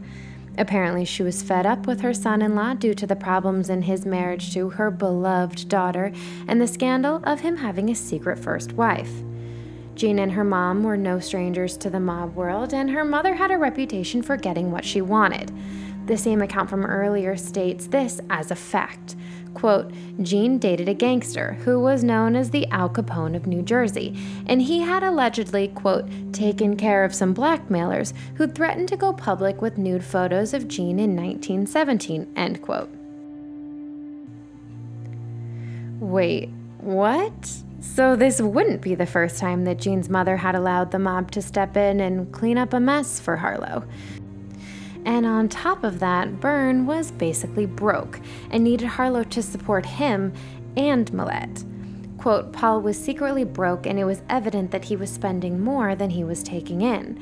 Apparently, 0.56 1.04
she 1.04 1.22
was 1.22 1.42
fed 1.42 1.66
up 1.66 1.86
with 1.86 2.00
her 2.00 2.14
son 2.14 2.42
in 2.42 2.54
law 2.54 2.74
due 2.74 2.94
to 2.94 3.06
the 3.06 3.14
problems 3.14 3.70
in 3.70 3.82
his 3.82 4.04
marriage 4.04 4.52
to 4.54 4.70
her 4.70 4.90
beloved 4.90 5.68
daughter 5.68 6.12
and 6.48 6.60
the 6.60 6.66
scandal 6.66 7.20
of 7.24 7.40
him 7.40 7.58
having 7.58 7.90
a 7.90 7.94
secret 7.94 8.38
first 8.38 8.72
wife. 8.72 9.22
Jean 9.98 10.20
and 10.20 10.30
her 10.30 10.44
mom 10.44 10.84
were 10.84 10.96
no 10.96 11.18
strangers 11.18 11.76
to 11.76 11.90
the 11.90 11.98
mob 11.98 12.36
world, 12.36 12.72
and 12.72 12.88
her 12.88 13.04
mother 13.04 13.34
had 13.34 13.50
a 13.50 13.58
reputation 13.58 14.22
for 14.22 14.36
getting 14.36 14.70
what 14.70 14.84
she 14.84 15.00
wanted. 15.00 15.50
The 16.06 16.16
same 16.16 16.40
account 16.40 16.70
from 16.70 16.86
earlier 16.86 17.36
states 17.36 17.88
this 17.88 18.20
as 18.30 18.52
a 18.52 18.54
fact. 18.54 19.16
Quote, 19.54 19.90
Jean 20.22 20.58
dated 20.58 20.88
a 20.88 20.94
gangster 20.94 21.54
who 21.64 21.80
was 21.80 22.04
known 22.04 22.36
as 22.36 22.50
the 22.50 22.68
Al 22.68 22.88
Capone 22.88 23.34
of 23.34 23.48
New 23.48 23.60
Jersey, 23.60 24.16
and 24.46 24.62
he 24.62 24.82
had 24.82 25.02
allegedly, 25.02 25.66
quote, 25.66 26.06
taken 26.32 26.76
care 26.76 27.02
of 27.02 27.12
some 27.12 27.34
blackmailers 27.34 28.14
who 28.36 28.46
threatened 28.46 28.88
to 28.90 28.96
go 28.96 29.12
public 29.12 29.60
with 29.60 29.78
nude 29.78 30.04
photos 30.04 30.54
of 30.54 30.68
Jean 30.68 31.00
in 31.00 31.16
1917, 31.16 32.32
end 32.36 32.62
quote. 32.62 32.88
Wait, 35.98 36.50
what? 36.78 37.52
So, 37.80 38.16
this 38.16 38.40
wouldn't 38.40 38.82
be 38.82 38.94
the 38.94 39.06
first 39.06 39.38
time 39.38 39.64
that 39.64 39.78
Jean's 39.78 40.08
mother 40.08 40.36
had 40.36 40.54
allowed 40.54 40.90
the 40.90 40.98
mob 40.98 41.30
to 41.32 41.42
step 41.42 41.76
in 41.76 42.00
and 42.00 42.32
clean 42.32 42.58
up 42.58 42.72
a 42.72 42.80
mess 42.80 43.20
for 43.20 43.36
Harlow. 43.36 43.84
And 45.04 45.24
on 45.26 45.48
top 45.48 45.84
of 45.84 46.00
that, 46.00 46.40
Bern 46.40 46.86
was 46.86 47.10
basically 47.12 47.66
broke 47.66 48.20
and 48.50 48.64
needed 48.64 48.86
Harlow 48.86 49.24
to 49.24 49.42
support 49.42 49.86
him 49.86 50.32
and 50.76 51.10
Millette. 51.12 51.64
Quote, 52.18 52.52
Paul 52.52 52.82
was 52.82 53.02
secretly 53.02 53.44
broke 53.44 53.86
and 53.86 53.98
it 53.98 54.04
was 54.04 54.22
evident 54.28 54.70
that 54.72 54.84
he 54.84 54.96
was 54.96 55.10
spending 55.10 55.60
more 55.60 55.94
than 55.94 56.10
he 56.10 56.24
was 56.24 56.42
taking 56.42 56.82
in. 56.82 57.16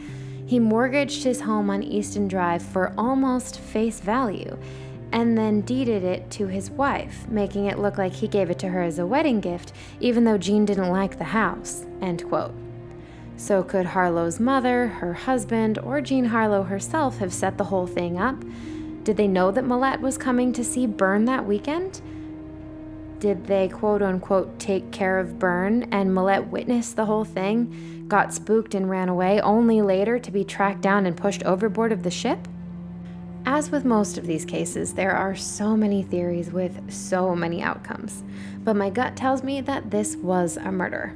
He 0.46 0.58
mortgaged 0.58 1.22
his 1.24 1.42
home 1.42 1.70
on 1.70 1.82
Easton 1.82 2.28
Drive 2.28 2.62
for 2.62 2.94
almost 2.96 3.60
face 3.60 4.00
value 4.00 4.58
and 5.12 5.36
then 5.36 5.60
deeded 5.62 6.04
it 6.04 6.30
to 6.32 6.46
his 6.46 6.70
wife, 6.70 7.28
making 7.28 7.66
it 7.66 7.78
look 7.78 7.98
like 7.98 8.12
he 8.12 8.28
gave 8.28 8.50
it 8.50 8.58
to 8.60 8.68
her 8.68 8.82
as 8.82 8.98
a 8.98 9.06
wedding 9.06 9.40
gift, 9.40 9.72
even 10.00 10.24
though 10.24 10.38
Jean 10.38 10.64
didn't 10.64 10.90
like 10.90 11.18
the 11.18 11.24
house. 11.24 11.84
End 12.00 12.26
quote. 12.28 12.54
So, 13.36 13.62
could 13.62 13.86
Harlow's 13.86 14.40
mother, 14.40 14.86
her 14.88 15.12
husband, 15.12 15.78
or 15.78 16.00
Jean 16.00 16.26
Harlow 16.26 16.62
herself 16.62 17.18
have 17.18 17.32
set 17.32 17.58
the 17.58 17.64
whole 17.64 17.86
thing 17.86 18.18
up? 18.18 18.42
Did 19.04 19.16
they 19.16 19.28
know 19.28 19.50
that 19.50 19.64
Millette 19.64 20.00
was 20.00 20.18
coming 20.18 20.52
to 20.54 20.64
see 20.64 20.86
Bern 20.86 21.26
that 21.26 21.46
weekend? 21.46 22.00
Did 23.18 23.46
they 23.46 23.68
quote 23.68 24.02
unquote 24.02 24.58
take 24.58 24.90
care 24.90 25.18
of 25.18 25.38
Bern 25.38 25.84
and 25.92 26.10
Millette 26.10 26.48
witnessed 26.48 26.96
the 26.96 27.06
whole 27.06 27.24
thing, 27.24 28.04
got 28.08 28.34
spooked 28.34 28.74
and 28.74 28.90
ran 28.90 29.08
away, 29.08 29.40
only 29.40 29.80
later 29.80 30.18
to 30.18 30.30
be 30.30 30.44
tracked 30.44 30.80
down 30.80 31.06
and 31.06 31.16
pushed 31.16 31.42
overboard 31.44 31.92
of 31.92 32.02
the 32.02 32.10
ship? 32.10 32.48
As 33.48 33.70
with 33.70 33.84
most 33.84 34.18
of 34.18 34.26
these 34.26 34.44
cases, 34.44 34.94
there 34.94 35.12
are 35.12 35.36
so 35.36 35.76
many 35.76 36.02
theories 36.02 36.50
with 36.50 36.92
so 36.92 37.36
many 37.36 37.62
outcomes, 37.62 38.24
but 38.64 38.74
my 38.74 38.90
gut 38.90 39.16
tells 39.16 39.44
me 39.44 39.60
that 39.60 39.92
this 39.92 40.16
was 40.16 40.56
a 40.56 40.72
murder. 40.72 41.14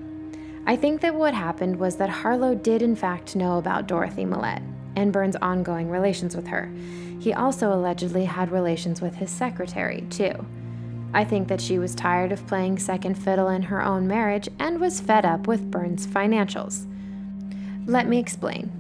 I 0.65 0.77
think 0.77 1.01
that 1.01 1.17
what 1.17 1.35
happened 1.35 1.81
was 1.81 1.97
that 1.97 2.09
Harlow 2.09 2.55
did, 2.55 2.83
in 2.83 2.95
fact, 2.95 3.35
know 3.35 3.59
about 3.59 3.89
Dorothy 3.89 4.25
Millette 4.25 4.63
and 4.95 5.13
Bern's 5.13 5.35
ongoing 5.43 5.91
relations 5.91 6.37
with 6.37 6.47
her. 6.47 6.73
He 7.19 7.35
also 7.35 7.75
allegedly 7.75 8.27
had 8.27 8.53
relations 8.53 9.01
with 9.01 9.17
his 9.17 9.31
secretary, 9.31 10.07
too. 10.09 10.47
I 11.13 11.25
think 11.25 11.49
that 11.49 11.61
she 11.61 11.81
was 11.81 11.97
tired 11.97 12.31
of 12.31 12.47
playing 12.47 12.79
second 12.79 13.15
fiddle 13.17 13.49
in 13.49 13.63
her 13.63 13.83
own 13.83 14.07
marriage 14.07 14.49
and 14.61 14.81
was 14.81 15.01
fed 15.01 15.27
up 15.27 15.49
with 15.49 15.69
Bern's 15.69 16.07
financials. 16.07 16.87
Let 17.87 18.07
me 18.07 18.21
explain. 18.21 18.80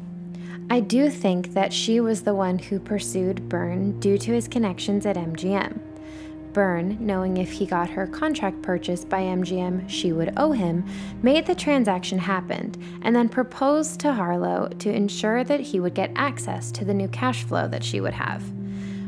I 0.72 0.78
do 0.78 1.10
think 1.10 1.52
that 1.54 1.72
she 1.72 1.98
was 1.98 2.22
the 2.22 2.34
one 2.34 2.56
who 2.56 2.78
pursued 2.78 3.48
Bern 3.48 3.98
due 3.98 4.16
to 4.18 4.32
his 4.32 4.46
connections 4.46 5.04
at 5.04 5.16
MGM. 5.16 5.80
Bern, 6.52 6.96
knowing 7.00 7.38
if 7.38 7.50
he 7.50 7.66
got 7.66 7.90
her 7.90 8.06
contract 8.06 8.62
purchased 8.62 9.08
by 9.08 9.22
MGM, 9.22 9.88
she 9.88 10.12
would 10.12 10.32
owe 10.36 10.52
him, 10.52 10.84
made 11.22 11.46
the 11.46 11.56
transaction 11.56 12.20
happen, 12.20 12.72
and 13.02 13.16
then 13.16 13.28
proposed 13.28 13.98
to 14.00 14.12
Harlow 14.12 14.68
to 14.78 14.92
ensure 14.92 15.42
that 15.42 15.58
he 15.58 15.80
would 15.80 15.94
get 15.94 16.12
access 16.14 16.70
to 16.70 16.84
the 16.84 16.94
new 16.94 17.08
cash 17.08 17.42
flow 17.42 17.66
that 17.66 17.82
she 17.82 18.00
would 18.00 18.14
have. 18.14 18.44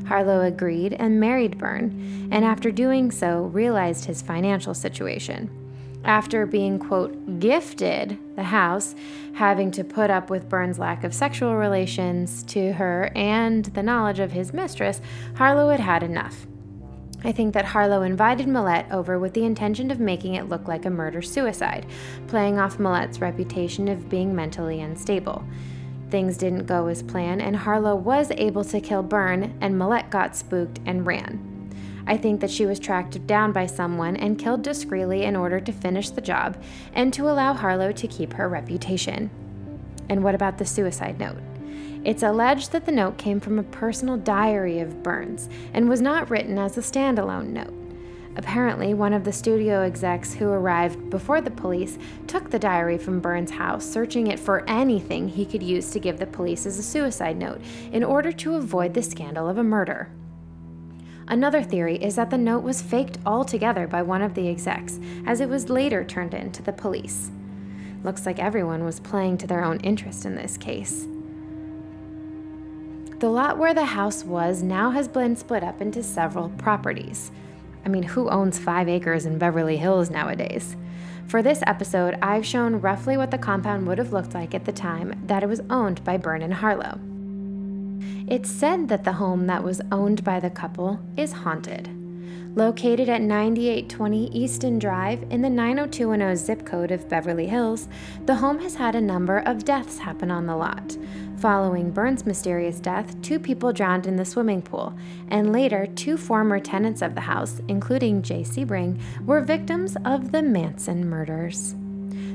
Harlow 0.08 0.40
agreed 0.40 0.94
and 0.94 1.20
married 1.20 1.58
Bern, 1.58 2.28
and 2.32 2.44
after 2.44 2.72
doing 2.72 3.12
so, 3.12 3.42
realized 3.44 4.06
his 4.06 4.20
financial 4.20 4.74
situation 4.74 5.61
after 6.04 6.46
being, 6.46 6.78
quote, 6.78 7.38
gifted 7.38 8.18
the 8.36 8.42
house, 8.42 8.94
having 9.34 9.70
to 9.72 9.84
put 9.84 10.10
up 10.10 10.30
with 10.30 10.48
Bern's 10.48 10.78
lack 10.78 11.04
of 11.04 11.14
sexual 11.14 11.56
relations 11.56 12.42
to 12.44 12.72
her 12.72 13.10
and 13.14 13.66
the 13.66 13.82
knowledge 13.82 14.18
of 14.18 14.32
his 14.32 14.52
mistress, 14.52 15.00
Harlow 15.36 15.70
had 15.70 15.80
had 15.80 16.02
enough. 16.02 16.46
I 17.24 17.30
think 17.30 17.54
that 17.54 17.66
Harlow 17.66 18.02
invited 18.02 18.48
Millette 18.48 18.90
over 18.90 19.18
with 19.18 19.32
the 19.32 19.44
intention 19.44 19.92
of 19.92 20.00
making 20.00 20.34
it 20.34 20.48
look 20.48 20.66
like 20.66 20.86
a 20.86 20.90
murder 20.90 21.22
suicide, 21.22 21.86
playing 22.26 22.58
off 22.58 22.78
Millette's 22.78 23.20
reputation 23.20 23.86
of 23.86 24.08
being 24.08 24.34
mentally 24.34 24.80
unstable. 24.80 25.44
Things 26.10 26.36
didn't 26.36 26.66
go 26.66 26.88
as 26.88 27.02
planned, 27.02 27.40
and 27.40 27.56
Harlow 27.56 27.94
was 27.94 28.32
able 28.32 28.64
to 28.64 28.80
kill 28.80 29.04
Bern, 29.04 29.56
and 29.60 29.76
Millette 29.76 30.10
got 30.10 30.34
spooked 30.34 30.80
and 30.84 31.06
ran. 31.06 31.51
I 32.06 32.16
think 32.16 32.40
that 32.40 32.50
she 32.50 32.66
was 32.66 32.78
tracked 32.78 33.26
down 33.26 33.52
by 33.52 33.66
someone 33.66 34.16
and 34.16 34.38
killed 34.38 34.62
discreetly 34.62 35.24
in 35.24 35.36
order 35.36 35.60
to 35.60 35.72
finish 35.72 36.10
the 36.10 36.20
job 36.20 36.62
and 36.94 37.12
to 37.14 37.28
allow 37.28 37.52
Harlow 37.52 37.92
to 37.92 38.08
keep 38.08 38.32
her 38.34 38.48
reputation. 38.48 39.30
And 40.08 40.22
what 40.24 40.34
about 40.34 40.58
the 40.58 40.66
suicide 40.66 41.18
note? 41.18 41.38
It's 42.04 42.24
alleged 42.24 42.72
that 42.72 42.84
the 42.84 42.92
note 42.92 43.16
came 43.16 43.38
from 43.38 43.58
a 43.58 43.64
personal 43.64 44.16
diary 44.16 44.80
of 44.80 45.02
Bern's 45.02 45.48
and 45.72 45.88
was 45.88 46.00
not 46.00 46.30
written 46.30 46.58
as 46.58 46.76
a 46.76 46.80
standalone 46.80 47.48
note. 47.48 47.72
Apparently, 48.34 48.94
one 48.94 49.12
of 49.12 49.24
the 49.24 49.32
studio 49.32 49.82
execs 49.82 50.32
who 50.32 50.48
arrived 50.48 51.10
before 51.10 51.40
the 51.40 51.50
police 51.50 51.98
took 52.26 52.50
the 52.50 52.58
diary 52.58 52.96
from 52.96 53.20
Bern's' 53.20 53.50
house, 53.50 53.84
searching 53.84 54.28
it 54.28 54.40
for 54.40 54.68
anything 54.68 55.28
he 55.28 55.44
could 55.44 55.62
use 55.62 55.90
to 55.90 56.00
give 56.00 56.18
the 56.18 56.26
police 56.26 56.64
as 56.64 56.78
a 56.78 56.82
suicide 56.82 57.36
note 57.36 57.60
in 57.92 58.02
order 58.02 58.32
to 58.32 58.54
avoid 58.54 58.94
the 58.94 59.02
scandal 59.02 59.48
of 59.48 59.58
a 59.58 59.64
murder. 59.64 60.08
Another 61.28 61.62
theory 61.62 61.96
is 61.96 62.16
that 62.16 62.30
the 62.30 62.38
note 62.38 62.62
was 62.62 62.82
faked 62.82 63.18
altogether 63.24 63.86
by 63.86 64.02
one 64.02 64.22
of 64.22 64.34
the 64.34 64.48
execs, 64.48 64.98
as 65.26 65.40
it 65.40 65.48
was 65.48 65.70
later 65.70 66.04
turned 66.04 66.34
in 66.34 66.50
to 66.52 66.62
the 66.62 66.72
police. 66.72 67.30
Looks 68.02 68.26
like 68.26 68.38
everyone 68.38 68.84
was 68.84 69.00
playing 69.00 69.38
to 69.38 69.46
their 69.46 69.64
own 69.64 69.78
interest 69.80 70.24
in 70.24 70.34
this 70.34 70.56
case. 70.56 71.06
The 73.20 73.28
lot 73.28 73.56
where 73.56 73.72
the 73.72 73.84
house 73.84 74.24
was 74.24 74.64
now 74.64 74.90
has 74.90 75.06
been 75.06 75.36
split 75.36 75.62
up 75.62 75.80
into 75.80 76.02
several 76.02 76.48
properties. 76.50 77.30
I 77.84 77.88
mean, 77.88 78.02
who 78.02 78.28
owns 78.28 78.58
five 78.58 78.88
acres 78.88 79.26
in 79.26 79.38
Beverly 79.38 79.76
Hills 79.76 80.10
nowadays? 80.10 80.76
For 81.28 81.40
this 81.40 81.62
episode, 81.66 82.18
I've 82.20 82.44
shown 82.44 82.80
roughly 82.80 83.16
what 83.16 83.30
the 83.30 83.38
compound 83.38 83.86
would 83.86 83.98
have 83.98 84.12
looked 84.12 84.34
like 84.34 84.54
at 84.54 84.64
the 84.64 84.72
time 84.72 85.22
that 85.26 85.44
it 85.44 85.48
was 85.48 85.62
owned 85.70 86.02
by 86.02 86.16
Bern 86.16 86.42
and 86.42 86.54
Harlow. 86.54 86.98
It's 88.28 88.50
said 88.50 88.88
that 88.88 89.04
the 89.04 89.12
home 89.12 89.46
that 89.46 89.64
was 89.64 89.80
owned 89.90 90.24
by 90.24 90.40
the 90.40 90.50
couple 90.50 90.98
is 91.16 91.32
haunted. 91.32 91.90
Located 92.54 93.08
at 93.08 93.22
9820 93.22 94.26
Easton 94.26 94.78
Drive 94.78 95.22
in 95.30 95.40
the 95.40 95.48
90210 95.48 96.36
zip 96.36 96.66
code 96.66 96.90
of 96.90 97.08
Beverly 97.08 97.46
Hills, 97.46 97.88
the 98.26 98.34
home 98.34 98.58
has 98.58 98.74
had 98.74 98.94
a 98.94 99.00
number 99.00 99.38
of 99.38 99.64
deaths 99.64 99.98
happen 99.98 100.30
on 100.30 100.44
the 100.44 100.54
lot. 100.54 100.96
Following 101.38 101.90
Bern's 101.90 102.26
mysterious 102.26 102.78
death, 102.78 103.20
two 103.22 103.38
people 103.38 103.72
drowned 103.72 104.06
in 104.06 104.16
the 104.16 104.24
swimming 104.24 104.60
pool, 104.60 104.94
and 105.28 105.50
later, 105.50 105.86
two 105.86 106.18
former 106.18 106.60
tenants 106.60 107.00
of 107.00 107.14
the 107.14 107.22
house, 107.22 107.62
including 107.68 108.20
Jay 108.20 108.42
Sebring, 108.42 109.00
were 109.24 109.40
victims 109.40 109.96
of 110.04 110.30
the 110.30 110.42
Manson 110.42 111.08
murders. 111.08 111.74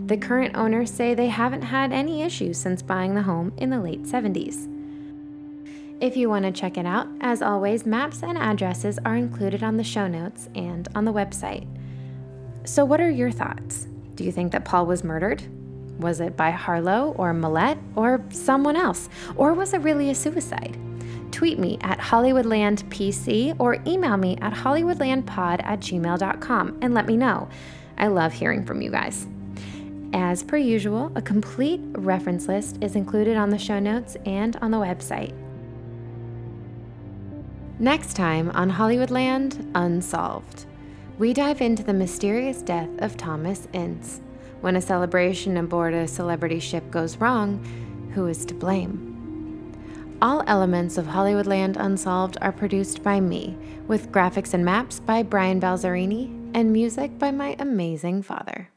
The 0.07 0.17
current 0.17 0.57
owners 0.57 0.89
say 0.89 1.13
they 1.13 1.27
haven't 1.27 1.61
had 1.61 1.93
any 1.93 2.23
issues 2.23 2.57
since 2.57 2.81
buying 2.81 3.13
the 3.13 3.21
home 3.21 3.53
in 3.57 3.69
the 3.69 3.79
late 3.79 4.03
70s. 4.03 4.76
If 5.99 6.15
you 6.15 6.29
want 6.29 6.45
to 6.45 6.51
check 6.51 6.77
it 6.77 6.85
out, 6.85 7.07
as 7.21 7.41
always, 7.41 7.83
maps 7.83 8.21
and 8.21 8.37
addresses 8.37 8.99
are 9.03 9.15
included 9.15 9.63
on 9.63 9.77
the 9.77 9.83
show 9.83 10.05
notes 10.05 10.47
and 10.53 10.87
on 10.93 11.05
the 11.05 11.13
website. 11.13 11.65
So, 12.65 12.85
what 12.85 13.01
are 13.01 13.09
your 13.09 13.31
thoughts? 13.31 13.87
Do 14.13 14.23
you 14.23 14.31
think 14.31 14.51
that 14.51 14.63
Paul 14.63 14.85
was 14.85 15.03
murdered? 15.03 15.41
Was 15.99 16.19
it 16.19 16.37
by 16.37 16.51
Harlow 16.51 17.15
or 17.17 17.33
Millette 17.33 17.79
or 17.95 18.23
someone 18.29 18.75
else? 18.75 19.09
Or 19.35 19.55
was 19.55 19.73
it 19.73 19.79
really 19.79 20.11
a 20.11 20.15
suicide? 20.15 20.77
Tweet 21.31 21.57
me 21.57 21.79
at 21.81 21.97
HollywoodlandPC 21.97 23.55
or 23.59 23.81
email 23.87 24.17
me 24.17 24.37
at 24.39 24.53
HollywoodlandPod 24.53 25.63
at 25.63 25.79
gmail.com 25.79 26.77
and 26.83 26.93
let 26.93 27.07
me 27.07 27.17
know. 27.17 27.49
I 27.97 28.05
love 28.05 28.33
hearing 28.33 28.63
from 28.63 28.83
you 28.83 28.91
guys. 28.91 29.25
As 30.13 30.43
per 30.43 30.57
usual, 30.57 31.11
a 31.15 31.23
complete 31.23 31.81
reference 31.93 32.47
list 32.47 32.77
is 32.81 32.95
included 32.95 33.35
on 33.35 33.49
the 33.49 33.57
show 33.57 33.79
notes 33.79 34.15
and 34.27 34.55
on 34.57 34.69
the 34.69 34.77
website. 34.77 35.33
Next 37.79 38.15
time 38.15 38.49
on 38.55 38.71
Hollywoodland 38.71 39.69
Unsolved, 39.75 40.65
we 41.19 41.31
dive 41.31 41.61
into 41.61 41.83
the 41.83 41.93
mysterious 41.93 42.63
death 42.63 42.89
of 42.97 43.17
Thomas 43.17 43.67
Ince. 43.71 44.19
When 44.61 44.75
a 44.75 44.81
celebration 44.81 45.57
aboard 45.57 45.93
a 45.93 46.07
celebrity 46.07 46.59
ship 46.59 46.89
goes 46.89 47.17
wrong, 47.17 47.63
who 48.15 48.25
is 48.25 48.45
to 48.45 48.55
blame? 48.55 49.77
All 50.23 50.43
elements 50.47 50.97
of 50.97 51.05
Hollywoodland 51.05 51.77
Unsolved 51.77 52.39
are 52.41 52.51
produced 52.51 53.03
by 53.03 53.19
me, 53.19 53.55
with 53.85 54.11
graphics 54.11 54.55
and 54.55 54.65
maps 54.65 54.99
by 54.99 55.21
Brian 55.21 55.61
Balzarini 55.61 56.51
and 56.55 56.73
music 56.73 57.19
by 57.19 57.29
my 57.29 57.55
amazing 57.59 58.23
father. 58.23 58.71